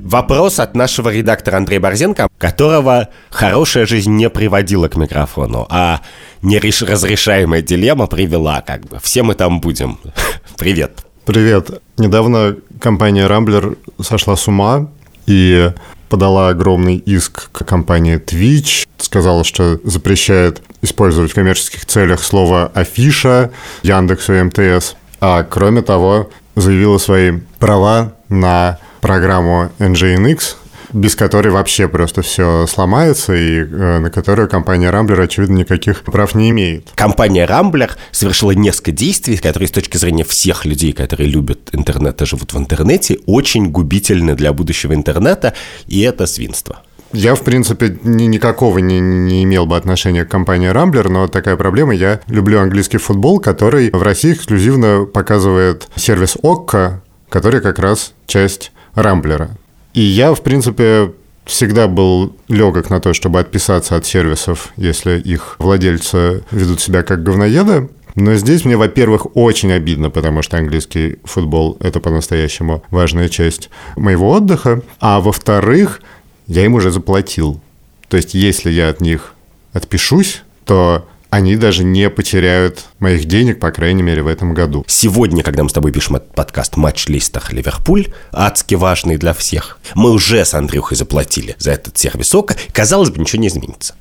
[0.09, 6.01] Вопрос от нашего редактора Андрея Борзенко, которого хорошая жизнь не приводила к микрофону, а
[6.41, 8.97] неразрешаемая дилемма привела как бы.
[9.03, 9.99] Все мы там будем.
[10.57, 11.05] Привет.
[11.25, 11.69] Привет.
[11.99, 14.89] Недавно компания Рамблер сошла с ума
[15.27, 15.71] и
[16.09, 18.87] подала огромный иск к компании Twitch.
[18.97, 23.51] Сказала, что запрещает использовать в коммерческих целях слово «афиша»
[23.83, 24.95] Яндексу и МТС.
[25.21, 30.55] А кроме того, заявила свои права на программу NGNX,
[30.93, 36.35] без которой вообще просто все сломается, и э, на которую компания Рамблер, очевидно, никаких прав
[36.35, 36.89] не имеет.
[36.95, 42.25] Компания Рамблер совершила несколько действий, которые с точки зрения всех людей, которые любят интернет и
[42.25, 45.53] живут в интернете, очень губительны для будущего интернета,
[45.87, 46.81] и это свинство.
[47.11, 51.55] Я, в принципе, ни, никакого не, не имел бы отношения к компании Рамблер, но такая
[51.55, 51.95] проблема.
[51.95, 58.71] Я люблю английский футбол, который в России эксклюзивно показывает сервис ОККО, который как раз часть
[58.95, 59.51] Рамблера.
[59.93, 61.13] И я, в принципе,
[61.45, 67.23] всегда был легок на то, чтобы отписаться от сервисов, если их владельцы ведут себя как
[67.23, 67.89] говноеды.
[68.15, 74.31] Но здесь мне, во-первых, очень обидно, потому что английский футбол– это по-настоящему важная часть моего
[74.31, 74.81] отдыха.
[74.99, 76.01] А во-вторых,
[76.47, 77.61] я им уже заплатил.
[78.09, 79.33] То есть, если я от них
[79.73, 84.83] отпишусь, то они даже не потеряют моих денег, по крайней мере, в этом году.
[84.87, 89.79] Сегодня, когда мы с тобой пишем этот подкаст «Матч Листер Ливерпуль», адски важный для всех,
[89.93, 93.95] мы уже с Андрюхой заплатили за этот сервис ОКО, казалось бы, ничего не изменится.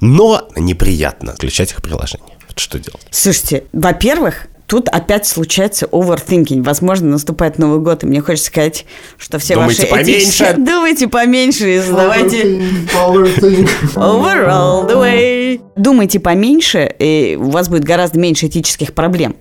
[0.00, 2.36] Но неприятно включать их приложение.
[2.46, 3.06] Вот что делать?
[3.10, 6.62] Слушайте, во-первых, тут опять случается overthinking.
[6.62, 8.86] Возможно, наступает Новый год, и мне хочется сказать,
[9.18, 10.12] что все Думайте ваши поменьше.
[10.12, 10.52] этические...
[10.58, 12.42] Думайте поменьше и задавайте...
[13.96, 15.60] Over all the way.
[15.74, 19.34] Думайте поменьше, и у вас будет гораздо меньше этических проблем.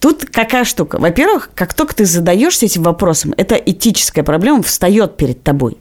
[0.00, 0.98] Тут какая штука?
[0.98, 5.76] Во-первых, как только ты задаешься этим вопросом, эта этическая проблема встает перед тобой.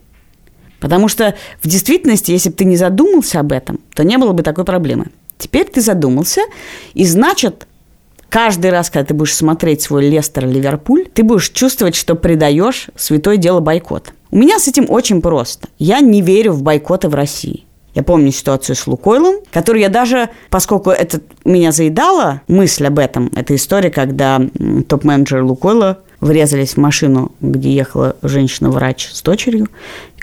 [0.79, 4.43] Потому что в действительности, если бы ты не задумался об этом, то не было бы
[4.43, 5.07] такой проблемы.
[5.39, 6.41] Теперь ты задумался,
[6.93, 7.65] и значит,
[8.35, 13.61] каждый раз, когда ты будешь смотреть свой Лестер-Ливерпуль, ты будешь чувствовать, что предаешь святое дело
[13.61, 14.11] бойкота.
[14.29, 15.69] У меня с этим очень просто.
[15.79, 17.63] Я не верю в бойкоты в России.
[17.93, 23.31] Я помню ситуацию с Лукойлом, которую я даже, поскольку это меня заедала, мысль об этом,
[23.37, 29.67] это история, когда м, топ-менеджеры Лукойла врезались в машину, где ехала женщина-врач с дочерью,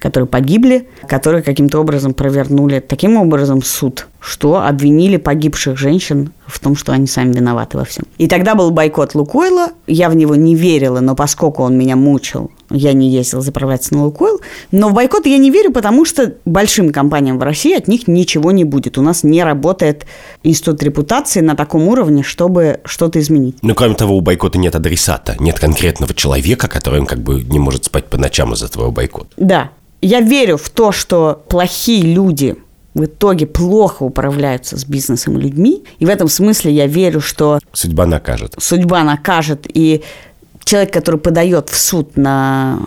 [0.03, 6.77] которые погибли, которые каким-то образом провернули таким образом суд, что обвинили погибших женщин в том,
[6.77, 8.05] что они сами виноваты во всем.
[8.19, 12.51] И тогда был бойкот Лукойла, я в него не верила, но поскольку он меня мучил,
[12.73, 16.91] я не ездила заправляться на Лукойл, но в бойкот я не верю, потому что большим
[16.93, 18.99] компаниям в России от них ничего не будет.
[18.99, 20.07] У нас не работает
[20.43, 23.57] институт репутации на таком уровне, чтобы что-то изменить.
[23.63, 27.85] Ну, кроме того, у бойкота нет адресата, нет конкретного человека, который как бы не может
[27.85, 29.29] спать по ночам из-за твоего бойкота.
[29.37, 32.57] Да, я верю в то, что плохие люди
[32.95, 35.83] в итоге плохо управляются с бизнесом и людьми.
[35.99, 38.55] И в этом смысле я верю, что Судьба накажет.
[38.59, 40.03] судьба накажет, и
[40.65, 42.81] человек, который подает в суд на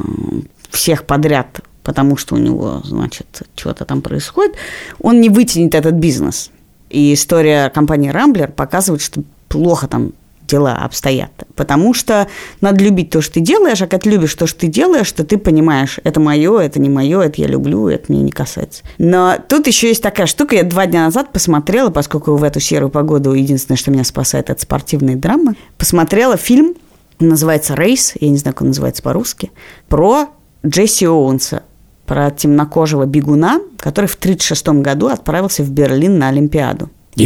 [0.70, 4.56] всех подряд, потому что у него, значит, что-то там происходит,
[5.00, 6.52] он не вытянет этот бизнес.
[6.90, 10.14] И история компании Рамблер показывает, что плохо там
[10.48, 11.32] дела обстоят.
[11.56, 12.28] Потому что
[12.62, 15.38] надо любить то, что ты делаешь, а ты любишь то, что ты делаешь, то ты
[15.38, 18.84] понимаешь, это мое, это не мое, это я люблю, это мне не касается.
[18.98, 22.90] Но тут еще есть такая штука, я два дня назад посмотрела, поскольку в эту серую
[22.90, 26.76] погоду единственное, что меня спасает, это спортивные драмы, посмотрела фильм,
[27.20, 29.52] называется «Рейс», я не знаю, как он называется по-русски,
[29.88, 30.28] про
[30.66, 31.64] Джесси Оуэнса,
[32.06, 36.90] про темнокожего бегуна, который в 1936 году отправился в Берлин на Олимпиаду.
[37.16, 37.26] И.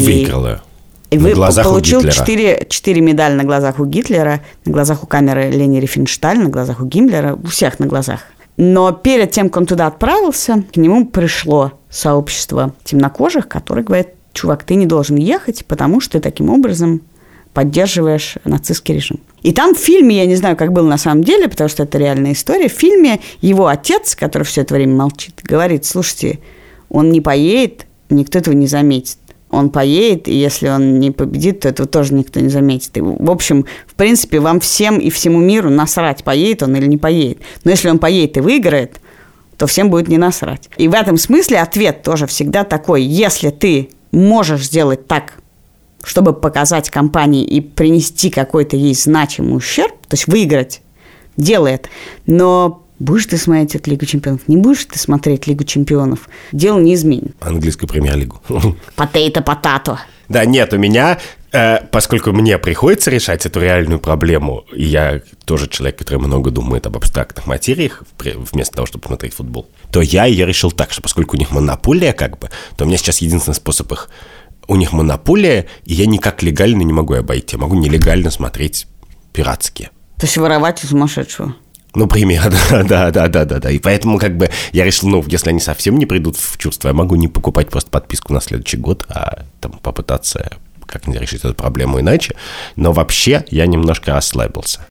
[1.10, 2.14] И на вы глазах у получил Гитлера.
[2.14, 6.82] 4, 4 медали на глазах у Гитлера, на глазах у камеры Лени Рифеншталь, на глазах
[6.82, 8.22] у Гиммлера, у всех на глазах.
[8.58, 14.64] Но перед тем, как он туда отправился, к нему пришло сообщество темнокожих, которые говорят, чувак,
[14.64, 17.02] ты не должен ехать, потому что ты таким образом
[17.54, 19.20] поддерживаешь нацистский режим.
[19.42, 21.98] И там в фильме, я не знаю, как было на самом деле, потому что это
[21.98, 26.40] реальная история, в фильме его отец, который все это время молчит, говорит, слушайте,
[26.90, 29.18] он не поедет, никто этого не заметит.
[29.52, 32.96] Он поедет, и если он не победит, то этого тоже никто не заметит.
[32.98, 36.98] И, в общем, в принципе, вам всем и всему миру насрать, поедет он или не
[36.98, 37.40] поедет.
[37.64, 39.02] Но если он поедет и выиграет,
[39.58, 40.70] то всем будет не насрать.
[40.78, 45.34] И в этом смысле ответ тоже всегда такой, если ты можешь сделать так,
[46.04, 50.82] чтобы показать компании и принести какой-то ей значимый ущерб, то есть выиграть,
[51.38, 51.90] делай это.
[52.26, 56.94] Но будешь ты смотреть эту Лигу Чемпионов, не будешь ты смотреть Лигу Чемпионов, дело не
[56.94, 57.36] изменит.
[57.40, 58.42] Английскую премьер-лигу.
[58.96, 60.00] Потейто-потато.
[60.30, 61.18] Да, нет, у меня,
[61.52, 66.86] э, поскольку мне приходится решать эту реальную проблему, и я тоже человек, который много думает
[66.86, 71.36] об абстрактных материях, вместо того, чтобы смотреть футбол, то я ее решил так, что поскольку
[71.36, 74.10] у них монополия, как бы, то у меня сейчас единственный способ их...
[74.70, 77.56] У них монополия, и я никак легально не могу обойти.
[77.56, 78.86] Я могу нелегально смотреть
[79.34, 79.90] пиратские.
[80.18, 81.56] То есть воровать у сумасшедшего.
[81.96, 83.72] Ну, пример, да, да, да, да, да, да.
[83.72, 86.94] И поэтому, как бы, я решил, ну, если они совсем не придут в чувство, я
[86.94, 90.52] могу не покупать просто подписку на следующий год, а там попытаться
[90.86, 92.36] как-нибудь решить эту проблему иначе.
[92.76, 94.86] Но вообще я немножко расслабился.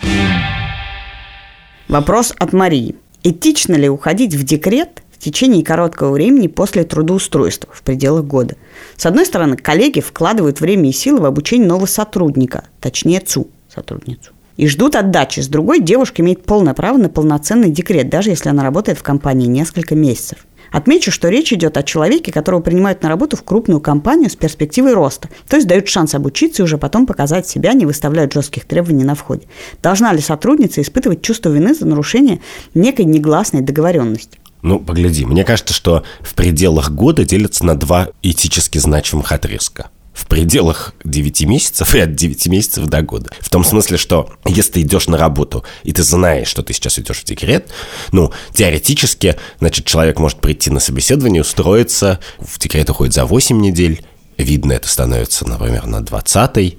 [1.86, 2.96] Вопрос от Марии.
[3.22, 8.57] Этично ли уходить в декрет в течение короткого времени после трудоустройства в пределах года?
[8.96, 14.33] С одной стороны, коллеги вкладывают время и силы в обучение нового сотрудника, точнее ЦУ, сотрудницу
[14.59, 15.40] и ждут отдачи.
[15.40, 19.46] С другой, девушка имеет полное право на полноценный декрет, даже если она работает в компании
[19.46, 20.46] несколько месяцев.
[20.70, 24.92] Отмечу, что речь идет о человеке, которого принимают на работу в крупную компанию с перспективой
[24.92, 25.31] роста.
[25.48, 29.14] То есть дают шанс обучиться и уже потом показать себя, не выставляют жестких требований на
[29.14, 29.46] входе.
[29.83, 32.40] Должна ли сотрудница испытывать чувство вины за нарушение
[32.74, 34.38] некой негласной договоренности?
[34.62, 40.27] Ну, погляди, мне кажется, что в пределах года делятся на два этически значимых отрезка в
[40.27, 43.31] пределах 9 месяцев и от 9 месяцев до года.
[43.38, 46.99] В том смысле, что если ты идешь на работу, и ты знаешь, что ты сейчас
[46.99, 47.68] идешь в декрет,
[48.11, 54.05] ну, теоретически, значит, человек может прийти на собеседование, устроиться, в декрет уходит за 8 недель,
[54.37, 56.79] видно это становится, например, на 20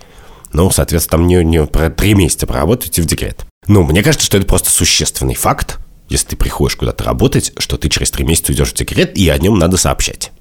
[0.52, 3.46] ну, соответственно, там не, не про 3 месяца проработаете в декрет.
[3.68, 5.78] Ну, мне кажется, что это просто существенный факт,
[6.10, 9.38] если ты приходишь куда-то работать, что ты через 3 месяца уйдешь в декрет, и о
[9.38, 10.32] нем надо сообщать.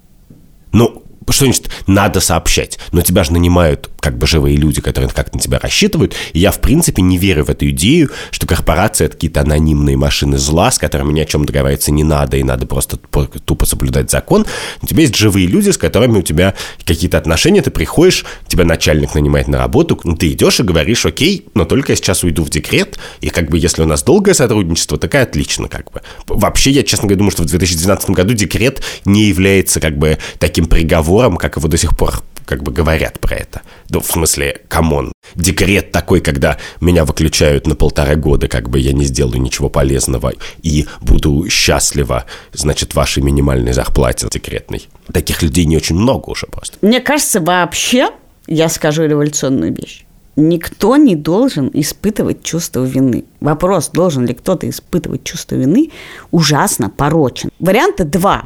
[0.72, 2.78] Ну, что значит надо сообщать?
[2.92, 6.14] Но тебя же нанимают как бы живые люди, которые как на тебя рассчитывают.
[6.32, 10.38] И я, в принципе, не верю в эту идею, что корпорация– это какие-то анонимные машины
[10.38, 14.46] зла, с которыми ни о чем договариваться не надо, и надо просто тупо соблюдать закон.
[14.82, 19.14] У тебя есть живые люди, с которыми у тебя какие-то отношения, ты приходишь, тебя начальник
[19.14, 22.98] нанимает на работу, ты идешь и говоришь, окей, но только я сейчас уйду в декрет,
[23.20, 26.02] и как бы если у нас долгое сотрудничество, такая отлично как бы.
[26.28, 30.66] Вообще, я, честно говоря, думаю, что в 2012 году декрет не является как бы таким
[30.66, 33.60] приговором, как его до сих пор как бы говорят про это.
[33.90, 35.12] Ну, в смысле, come on.
[35.34, 40.32] Декрет такой, когда меня выключают на полтора года, как бы я не сделаю ничего полезного
[40.62, 44.88] и буду счастлива, значит, вашей минимальной зарплате декретной.
[45.12, 46.78] Таких людей не очень много уже просто.
[46.80, 48.08] Мне кажется, вообще,
[48.46, 50.06] я скажу революционную вещь.
[50.36, 53.24] Никто не должен испытывать чувство вины.
[53.40, 55.90] Вопрос, должен ли кто-то испытывать чувство вины,
[56.30, 57.50] ужасно порочен.
[57.58, 58.44] Варианта два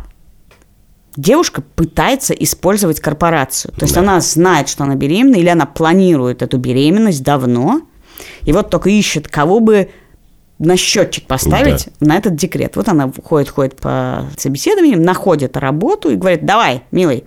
[1.17, 3.73] девушка пытается использовать корпорацию.
[3.73, 4.01] То есть да.
[4.01, 7.83] она знает, что она беременна, или она планирует эту беременность давно,
[8.43, 9.91] и вот только ищет, кого бы
[10.59, 12.07] на счетчик поставить да.
[12.07, 12.77] на этот декрет.
[12.77, 17.25] Вот она ходит, ходит по собеседованиям, находит работу и говорит, давай, милый,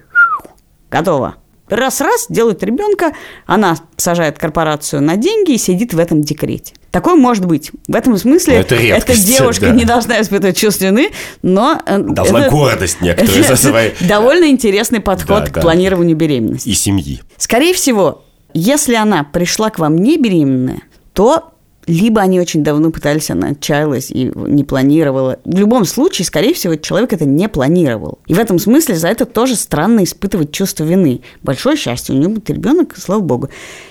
[0.89, 1.35] готово
[1.69, 3.13] раз-раз делают ребенка,
[3.45, 6.73] она сажает корпорацию на деньги и сидит в этом декрете.
[6.95, 7.73] Такое может быть.
[7.89, 9.71] В этом смысле это эта девушка да.
[9.71, 11.09] не должна испытывать чувство вины,
[11.41, 11.81] но...
[11.85, 13.89] Э, должна это, гордость некоторую за свои...
[13.99, 15.59] Довольно интересный подход да, к да.
[15.61, 16.69] планированию беременности.
[16.69, 17.21] И семьи.
[17.35, 21.54] Скорее всего, если она пришла к вам не беременная, то
[21.87, 25.39] либо они очень давно пытались, она отчаялась и не планировала.
[25.45, 28.19] В любом случае, скорее всего, человек это не планировал.
[28.27, 31.21] И в этом смысле за это тоже странно испытывать чувство вины.
[31.43, 33.49] Большое счастье, у нее будет ребенок, слава богу.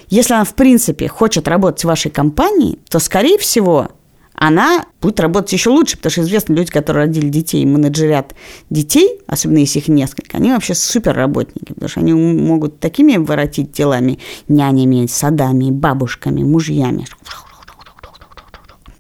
[0.09, 3.88] Если она, в принципе, хочет работать в вашей компании, то, скорее всего,
[4.35, 8.35] она будет работать еще лучше, потому что известно, люди, которые родили детей и менеджерят
[8.68, 13.70] детей, особенно если их несколько, они вообще супер работники, потому что они могут такими воротить
[13.70, 17.07] делами, нянями, садами, бабушками, мужьями.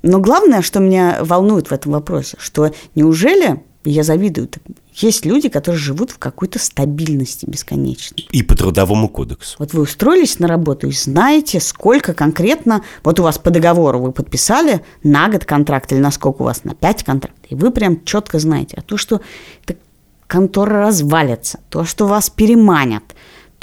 [0.06, 4.50] Но главное, что меня волнует в этом вопросе, что неужели я завидую.
[4.92, 8.28] Есть люди, которые живут в какой-то стабильности бесконечной.
[8.30, 9.56] И по трудовому кодексу.
[9.58, 14.12] Вот вы устроились на работу и знаете, сколько конкретно, вот у вас по договору вы
[14.12, 18.04] подписали на год контракт или на сколько у вас, на пять контрактов, и вы прям
[18.04, 18.76] четко знаете.
[18.78, 19.22] А то, что
[20.26, 23.04] контора развалится, то, что вас переманят,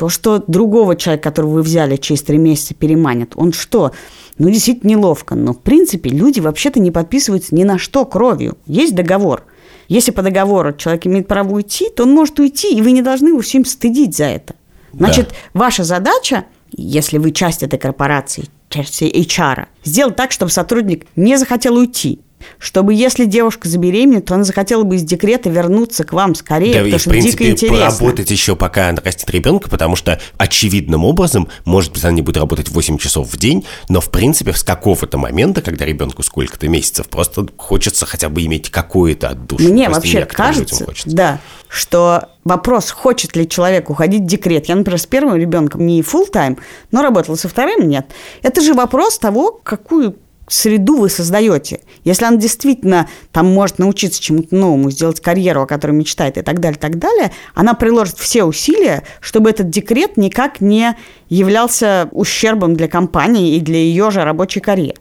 [0.01, 3.91] то, что другого человека, которого вы взяли через три месяца, переманят, он что,
[4.39, 5.35] ну, действительно неловко.
[5.35, 8.57] Но, в принципе, люди вообще-то не подписываются ни на что кровью.
[8.65, 9.43] Есть договор.
[9.89, 13.27] Если по договору человек имеет право уйти, то он может уйти, и вы не должны
[13.27, 14.55] его всем стыдить за это.
[14.91, 15.59] Значит, да.
[15.59, 21.75] ваша задача, если вы часть этой корпорации, часть HR, сделать так, чтобы сотрудник не захотел
[21.75, 22.21] уйти
[22.60, 26.80] чтобы если девушка забеременеет, то она захотела бы из декрета вернуться к вам скорее, да,
[26.80, 27.77] потому и, что в принципе, дико интересно.
[27.77, 32.38] поработать еще, пока она растет ребенка, потому что очевидным образом, может быть, она не будет
[32.38, 37.08] работать 8 часов в день, но, в принципе, с какого-то момента, когда ребенку сколько-то месяцев,
[37.08, 39.71] просто хочется хотя бы иметь какое-то отдушину.
[39.71, 44.67] Мне вообще кажется, да, что вопрос, хочет ли человек уходить в декрет.
[44.67, 46.58] Я, например, с первым ребенком не full тайм
[46.91, 48.08] но работала со вторым нет.
[48.41, 50.17] Это же вопрос того, какую
[50.53, 51.81] среду вы создаете.
[52.03, 56.59] Если она действительно там может научиться чему-то новому, сделать карьеру, о которой мечтает и так
[56.59, 60.95] далее, так далее, она приложит все усилия, чтобы этот декрет никак не
[61.29, 64.97] являлся ущербом для компании и для ее же рабочей карьеры.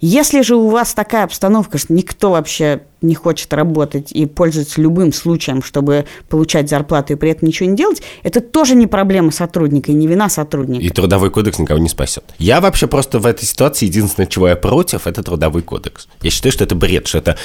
[0.00, 5.12] Если же у вас такая обстановка, что никто вообще не хочет работать и пользуется любым
[5.12, 9.90] случаем, чтобы получать зарплату и при этом ничего не делать, это тоже не проблема сотрудника
[9.90, 10.84] и не вина сотрудника.
[10.84, 12.24] И трудовой кодекс никого не спасет.
[12.38, 16.06] Я вообще просто в этой ситуации единственное, чего я против, это трудовой кодекс.
[16.22, 17.36] Я считаю, что это бред, что это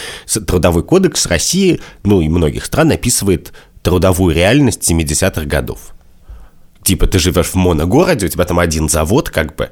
[0.46, 3.52] трудовой кодекс России, ну и многих стран описывает
[3.82, 5.94] трудовую реальность 70-х годов.
[6.84, 9.72] Типа ты живешь в моногороде, у тебя там один завод, как бы,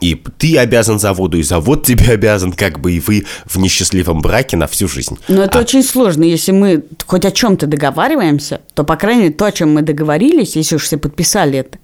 [0.00, 4.56] и ты обязан заводу, и завод тебе обязан, как бы и вы в несчастливом браке
[4.56, 5.18] на всю жизнь.
[5.28, 6.24] Но это А- очень сложно.
[6.24, 10.56] Если мы хоть о чем-то договариваемся, то, по крайней мере, то, о чем мы договорились,
[10.56, 11.78] если уж все подписали это,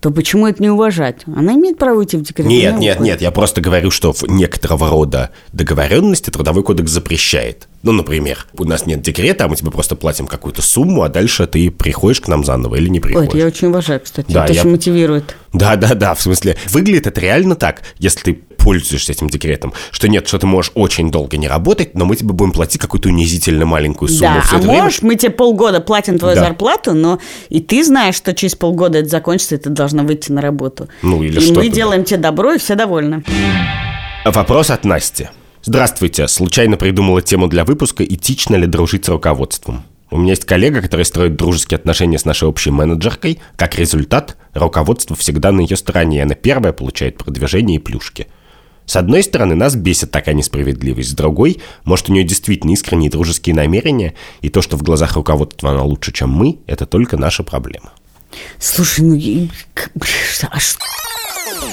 [0.00, 1.22] то почему это не уважать?
[1.26, 2.46] Она имеет право уйти в декрет.
[2.46, 7.66] Нет, нет, нет, я просто говорю, что некоторого рода договоренности трудовой кодекс запрещает.
[7.82, 11.46] Ну, например, у нас нет декрета, а мы тебе просто платим какую-то сумму, а дальше
[11.46, 13.28] ты приходишь к нам заново или не Ой, приходишь.
[13.28, 14.32] это я очень уважаю, кстати.
[14.32, 15.36] Да, это я- очень мотивирует.
[15.52, 20.08] Да, да, да, в смысле, выглядит это реально так, если ты пользуешься этим декретом, что
[20.08, 23.64] нет, что ты можешь очень долго не работать, но мы тебе будем платить какую-то унизительно
[23.66, 24.82] маленькую сумму Да, все а это время.
[24.82, 26.44] можешь, мы тебе полгода платим твою Да.
[26.46, 30.40] зарплату, но и ты знаешь, что через полгода это закончится, и ты должна выйти на
[30.40, 30.88] работу.
[31.02, 31.74] Ну, или и что-то, мы да.
[31.74, 33.22] делаем тебе добро, и все довольны.
[34.24, 35.28] Вопрос от Насти.
[35.68, 40.80] Здравствуйте, случайно придумала тему для выпуска «Этично ли дружить с руководством?» У меня есть коллега,
[40.80, 43.40] который строит дружеские отношения с нашей общей менеджеркой.
[43.56, 48.28] Как результат, руководство всегда на ее стороне, и она первая получает продвижение и плюшки.
[48.84, 53.56] С одной стороны, нас бесит такая несправедливость, с другой, может, у нее действительно искренние дружеские
[53.56, 57.90] намерения, и то, что в глазах руководства она лучше, чем мы, это только наша проблема.
[58.60, 59.48] Слушай, ну
[60.48, 60.78] а ш-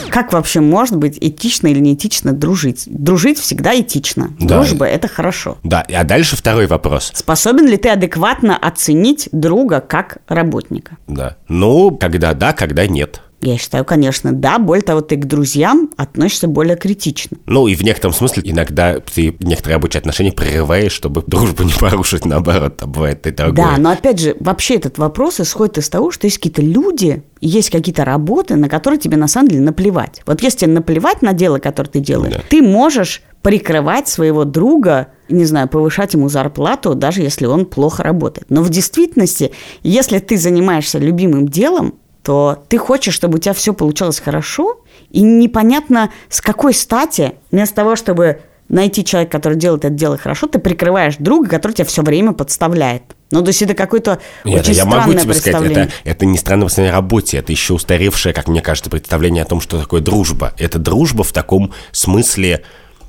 [0.09, 2.83] как вообще может быть этично или неэтично дружить?
[2.85, 4.29] Дружить всегда этично.
[4.39, 4.57] Да.
[4.57, 5.57] Дружба– это хорошо.
[5.63, 7.11] Да, а дальше второй вопрос.
[7.15, 10.97] Способен ли ты адекватно оценить друга как работника?
[11.07, 11.37] Да.
[11.47, 13.21] Ну, когда да, когда нет.
[13.43, 14.57] Я считаю, конечно, да.
[14.57, 17.37] Более того, ты к друзьям относишься более критично.
[17.45, 22.25] Ну, и в некотором смысле иногда ты некоторые рабочие отношения прерываешь, чтобы дружбу не порушить,
[22.25, 23.53] наоборот, там бывает и такое.
[23.53, 27.69] Да, но опять же, вообще этот вопрос исходит из того, что есть какие-то люди, есть
[27.69, 30.21] какие-то работы, на которые тебе на самом деле наплевать.
[30.25, 32.41] Вот если тебе наплевать на дело, которое ты делаешь, Да.
[32.49, 38.47] ты можешь прикрывать своего друга, не знаю, повышать ему зарплату, даже если он плохо работает.
[38.49, 39.51] Но в действительности,
[39.83, 45.21] если ты занимаешься любимым делом, то ты хочешь, чтобы у тебя все получалось хорошо, и
[45.21, 50.57] непонятно, с какой стати, вместо того, чтобы найти человека, который делает это дело хорошо, ты
[50.57, 53.03] прикрываешь друга, который тебя все время подставляет.
[53.29, 55.83] Ну, то есть это какое-то Нет, очень я странное могу тебе сказать, представление.
[55.85, 59.45] это, это не странное представление о работе, это еще устаревшее, как мне кажется, представление о
[59.45, 60.53] том, что такое дружба.
[60.57, 62.63] Это дружба в таком смысле,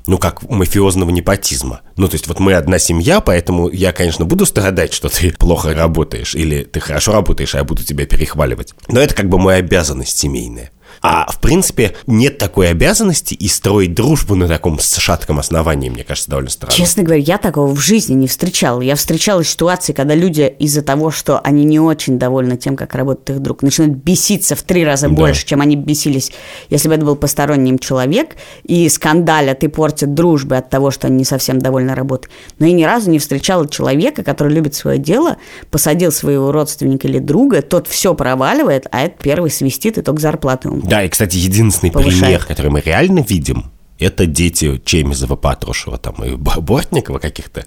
[0.07, 1.81] ну, как мафиозного непотизма.
[1.97, 5.73] Ну, то есть вот мы одна семья, поэтому я, конечно, буду страдать, что ты плохо
[5.73, 8.73] работаешь, или ты хорошо работаешь, а я буду тебя перехваливать.
[8.87, 10.71] Но это как бы моя обязанность семейная.
[11.05, 16.31] А в принципе нет такой обязанности и строить дружбу на таком шатком основании, мне кажется,
[16.31, 16.73] довольно странно.
[16.73, 18.81] Честно говоря, я такого в жизни не встречала.
[18.81, 23.37] Я встречала ситуации, когда люди из-за того, что они не очень довольны тем, как работает
[23.37, 25.13] их друг, начинают беситься в три раза Да.
[25.13, 26.31] больше, чем они бесились,
[26.69, 31.17] если бы это был посторонним человек, и скандалят и портят дружбы от того, что они
[31.17, 32.31] не совсем довольны работой.
[32.57, 35.37] Но я ни разу не встречала человека, который любит свое дело,
[35.69, 40.69] посадил своего родственника или друга, тот все проваливает, а этот первый свистит, и только зарплату
[40.69, 42.21] ему Да, и, кстати, единственный Повышает.
[42.21, 47.65] пример, который мы реально видим, это дети Чемизова, Патрушева там, и Бортникова каких-то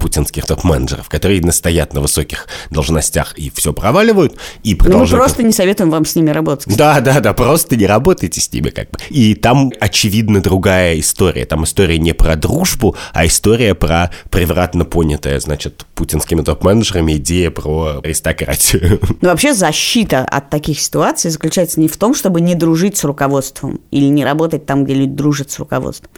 [0.00, 5.24] путинских топ-менеджеров, которые настоят на высоких должностях и все проваливают, и Но мы продолжают...
[5.24, 6.76] просто не советуем вам с ними работать.
[6.76, 8.98] Да, да, да, просто не работайте с ними как бы.
[9.10, 11.44] И там, очевидно, другая история.
[11.44, 18.00] Там история не про дружбу, а история про превратно понятая, значит, путинскими топ-менеджерами идея про
[18.02, 19.00] аристократию.
[19.20, 23.80] Но вообще защита от таких ситуаций заключается не в том, чтобы не дружить с руководством
[23.90, 26.10] или не работать там, где люди дружат с руководством,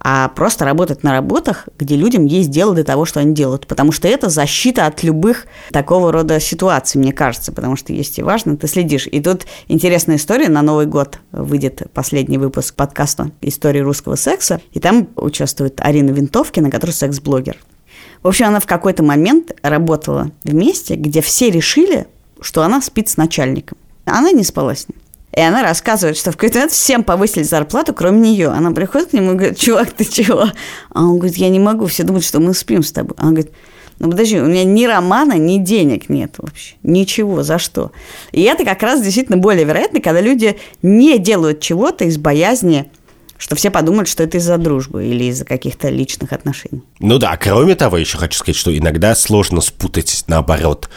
[0.00, 3.66] а просто работать на работах, где людям есть дело до того, что они делают.
[3.66, 7.50] Потому что это защита от любых такого рода ситуаций, мне кажется.
[7.50, 9.08] Потому что есть и важно, ты следишь.
[9.10, 10.48] И тут интересная история.
[10.48, 14.60] На Новый год выйдет последний выпуск подкаста «Истории русского секса».
[14.72, 17.56] И там участвует Арина Винтовкина, которая секс-блогер.
[18.22, 22.06] В общем, она в какой-то момент работала в месте, где все решили,
[22.40, 23.76] что она спит с начальником.
[24.04, 24.98] Она не спала с ним.
[25.34, 28.48] И она рассказывает, что в какой-то момент всем повысили зарплату, кроме нее.
[28.48, 30.46] Она приходит к нему и говорит, чувак, ты чего?
[30.90, 33.14] А он говорит, я не могу, все думают, что мы спим с тобой.
[33.18, 33.52] Она говорит,
[33.98, 36.74] ну подожди, у меня ни романа, ни денег нет вообще.
[36.82, 37.92] Ничего, за что?
[38.32, 42.90] И это как раз действительно более вероятно, когда люди не делают чего-то из боязни,
[43.38, 46.82] что все подумают, что это из-за дружбы или из-за каких-то личных отношений.
[47.00, 50.88] Ну да, кроме того, еще хочу сказать, что иногда сложно спутать, наоборот,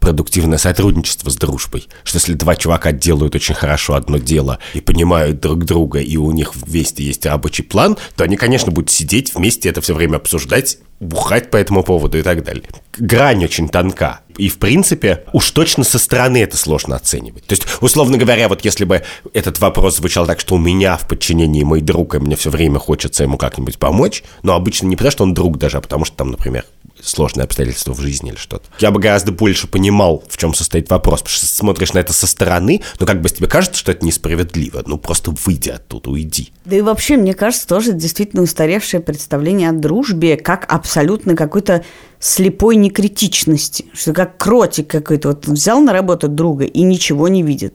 [0.00, 1.86] продуктивное сотрудничество с дружбой.
[2.02, 6.32] Что если два чувака делают очень хорошо одно дело и понимают друг друга, и у
[6.32, 10.78] них вместе есть рабочий план, то они, конечно, будут сидеть вместе это все время обсуждать,
[11.00, 12.64] бухать по этому поводу и так далее.
[12.98, 14.20] Грань очень тонка.
[14.36, 17.44] И, в принципе, уж точно со стороны это сложно оценивать.
[17.46, 21.06] То есть, условно говоря, вот если бы этот вопрос звучал так, что у меня в
[21.06, 25.10] подчинении мой друг, и мне все время хочется ему как-нибудь помочь, но обычно не потому,
[25.10, 26.64] что он друг даже, а потому что там, например,
[27.02, 28.68] сложные обстоятельства в жизни или что-то.
[28.78, 32.26] Я бы гораздо больше понимал, в чем состоит вопрос, потому что смотришь на это со
[32.26, 36.52] стороны, но как бы тебе кажется, что это несправедливо, ну просто выйди оттуда, уйди.
[36.64, 41.84] Да и вообще, мне кажется, тоже действительно устаревшее представление о дружбе как абсолютно какой-то
[42.18, 47.74] слепой некритичности, что как кротик какой-то вот взял на работу друга и ничего не видит.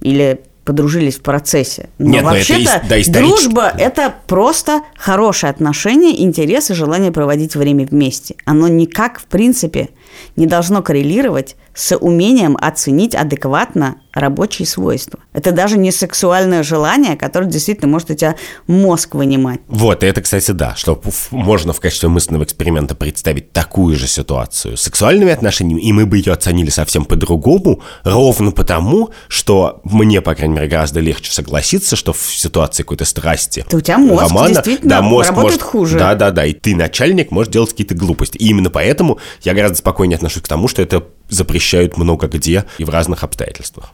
[0.00, 1.88] Или подружились в процессе.
[1.98, 7.56] Но Нет, это вообще-то ис- да, дружба– это просто хорошее отношение, интерес и желание проводить
[7.56, 8.36] время вместе.
[8.44, 9.88] Оно никак, в принципе,
[10.36, 15.20] не должно коррелировать с умением оценить адекватно рабочие свойства.
[15.32, 19.60] Это даже не сексуальное желание, которое действительно может у тебя мозг вынимать.
[19.66, 21.00] Вот, и это, кстати, да, что
[21.30, 26.18] можно в качестве мысленного эксперимента представить такую же ситуацию с сексуальными отношениями, и мы бы
[26.18, 32.12] ее оценили совсем по-другому, ровно потому, что мне, по крайней мере, гораздо легче согласиться, что
[32.12, 35.98] в ситуации какой-то страсти Да у тебя мозг романа, действительно да, мозг работает может, хуже.
[35.98, 38.36] Да, да, да, и ты, начальник, можешь делать какие-то глупости.
[38.36, 42.84] И именно поэтому я гораздо спокойнее отношусь к тому, что это запрещают много где и
[42.84, 43.92] в разных обстоятельствах.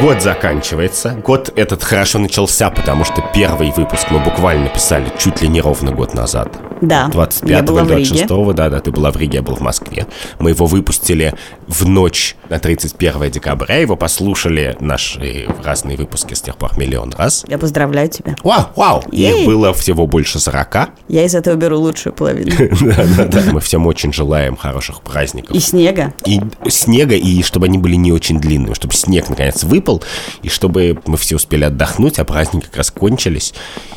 [0.00, 1.10] Год заканчивается.
[1.10, 5.92] Год этот хорошо начался, потому что первый выпуск мы буквально писали чуть ли не ровно
[5.92, 6.71] год назад.
[6.82, 8.26] Да, 25 я была в или Риге.
[8.26, 10.06] 26 да, да, ты была в Риге, я был в Москве.
[10.40, 11.32] Мы его выпустили
[11.68, 17.44] в ночь на 31 декабря, его послушали наши разные выпуски с тех пор миллион раз.
[17.46, 18.34] Я поздравляю тебя.
[18.42, 19.02] Вау, вау!
[19.12, 20.90] Их было всего больше 40.
[21.08, 22.52] Я из этого беру лучшую половину.
[22.82, 23.52] Да, да, да.
[23.52, 25.54] Мы всем очень желаем хороших праздников.
[25.54, 26.12] И снега.
[26.26, 30.02] И снега, и чтобы они были не очень длинными, чтобы снег наконец выпал,
[30.42, 33.54] и чтобы мы все успели отдохнуть, а праздники как раз кончились.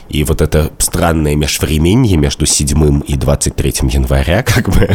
[0.10, 4.90] И вот это странное межвременье между 7 и 23 января как бы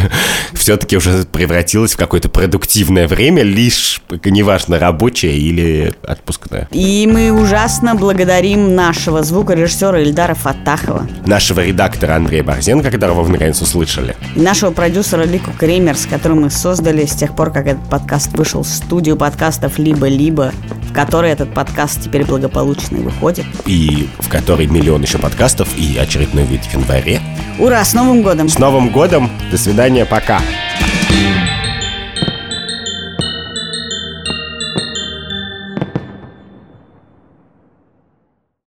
[0.53, 6.67] все-таки уже превратилось в какое-то продуктивное время, лишь неважно, рабочее или отпускное.
[6.71, 13.61] И мы ужасно благодарим нашего звукорежиссера Ильдара Фатахова, Нашего редактора Андрея Борзенко, которого вы наконец
[13.61, 14.15] услышали.
[14.35, 18.37] и нашего продюсера Лику Кремер, с которым мы создали с тех пор, как этот подкаст
[18.37, 20.51] вышел, студию подкастов «Либо-либо»,
[20.89, 23.45] в которой этот подкаст теперь благополучно выходит.
[23.65, 27.21] и в которой миллион еще подкастов, и очередной выйдет в январе.
[27.61, 28.49] Ура, с Новым годом!
[28.49, 29.29] С Новым годом!
[29.51, 30.41] До свидания, пока!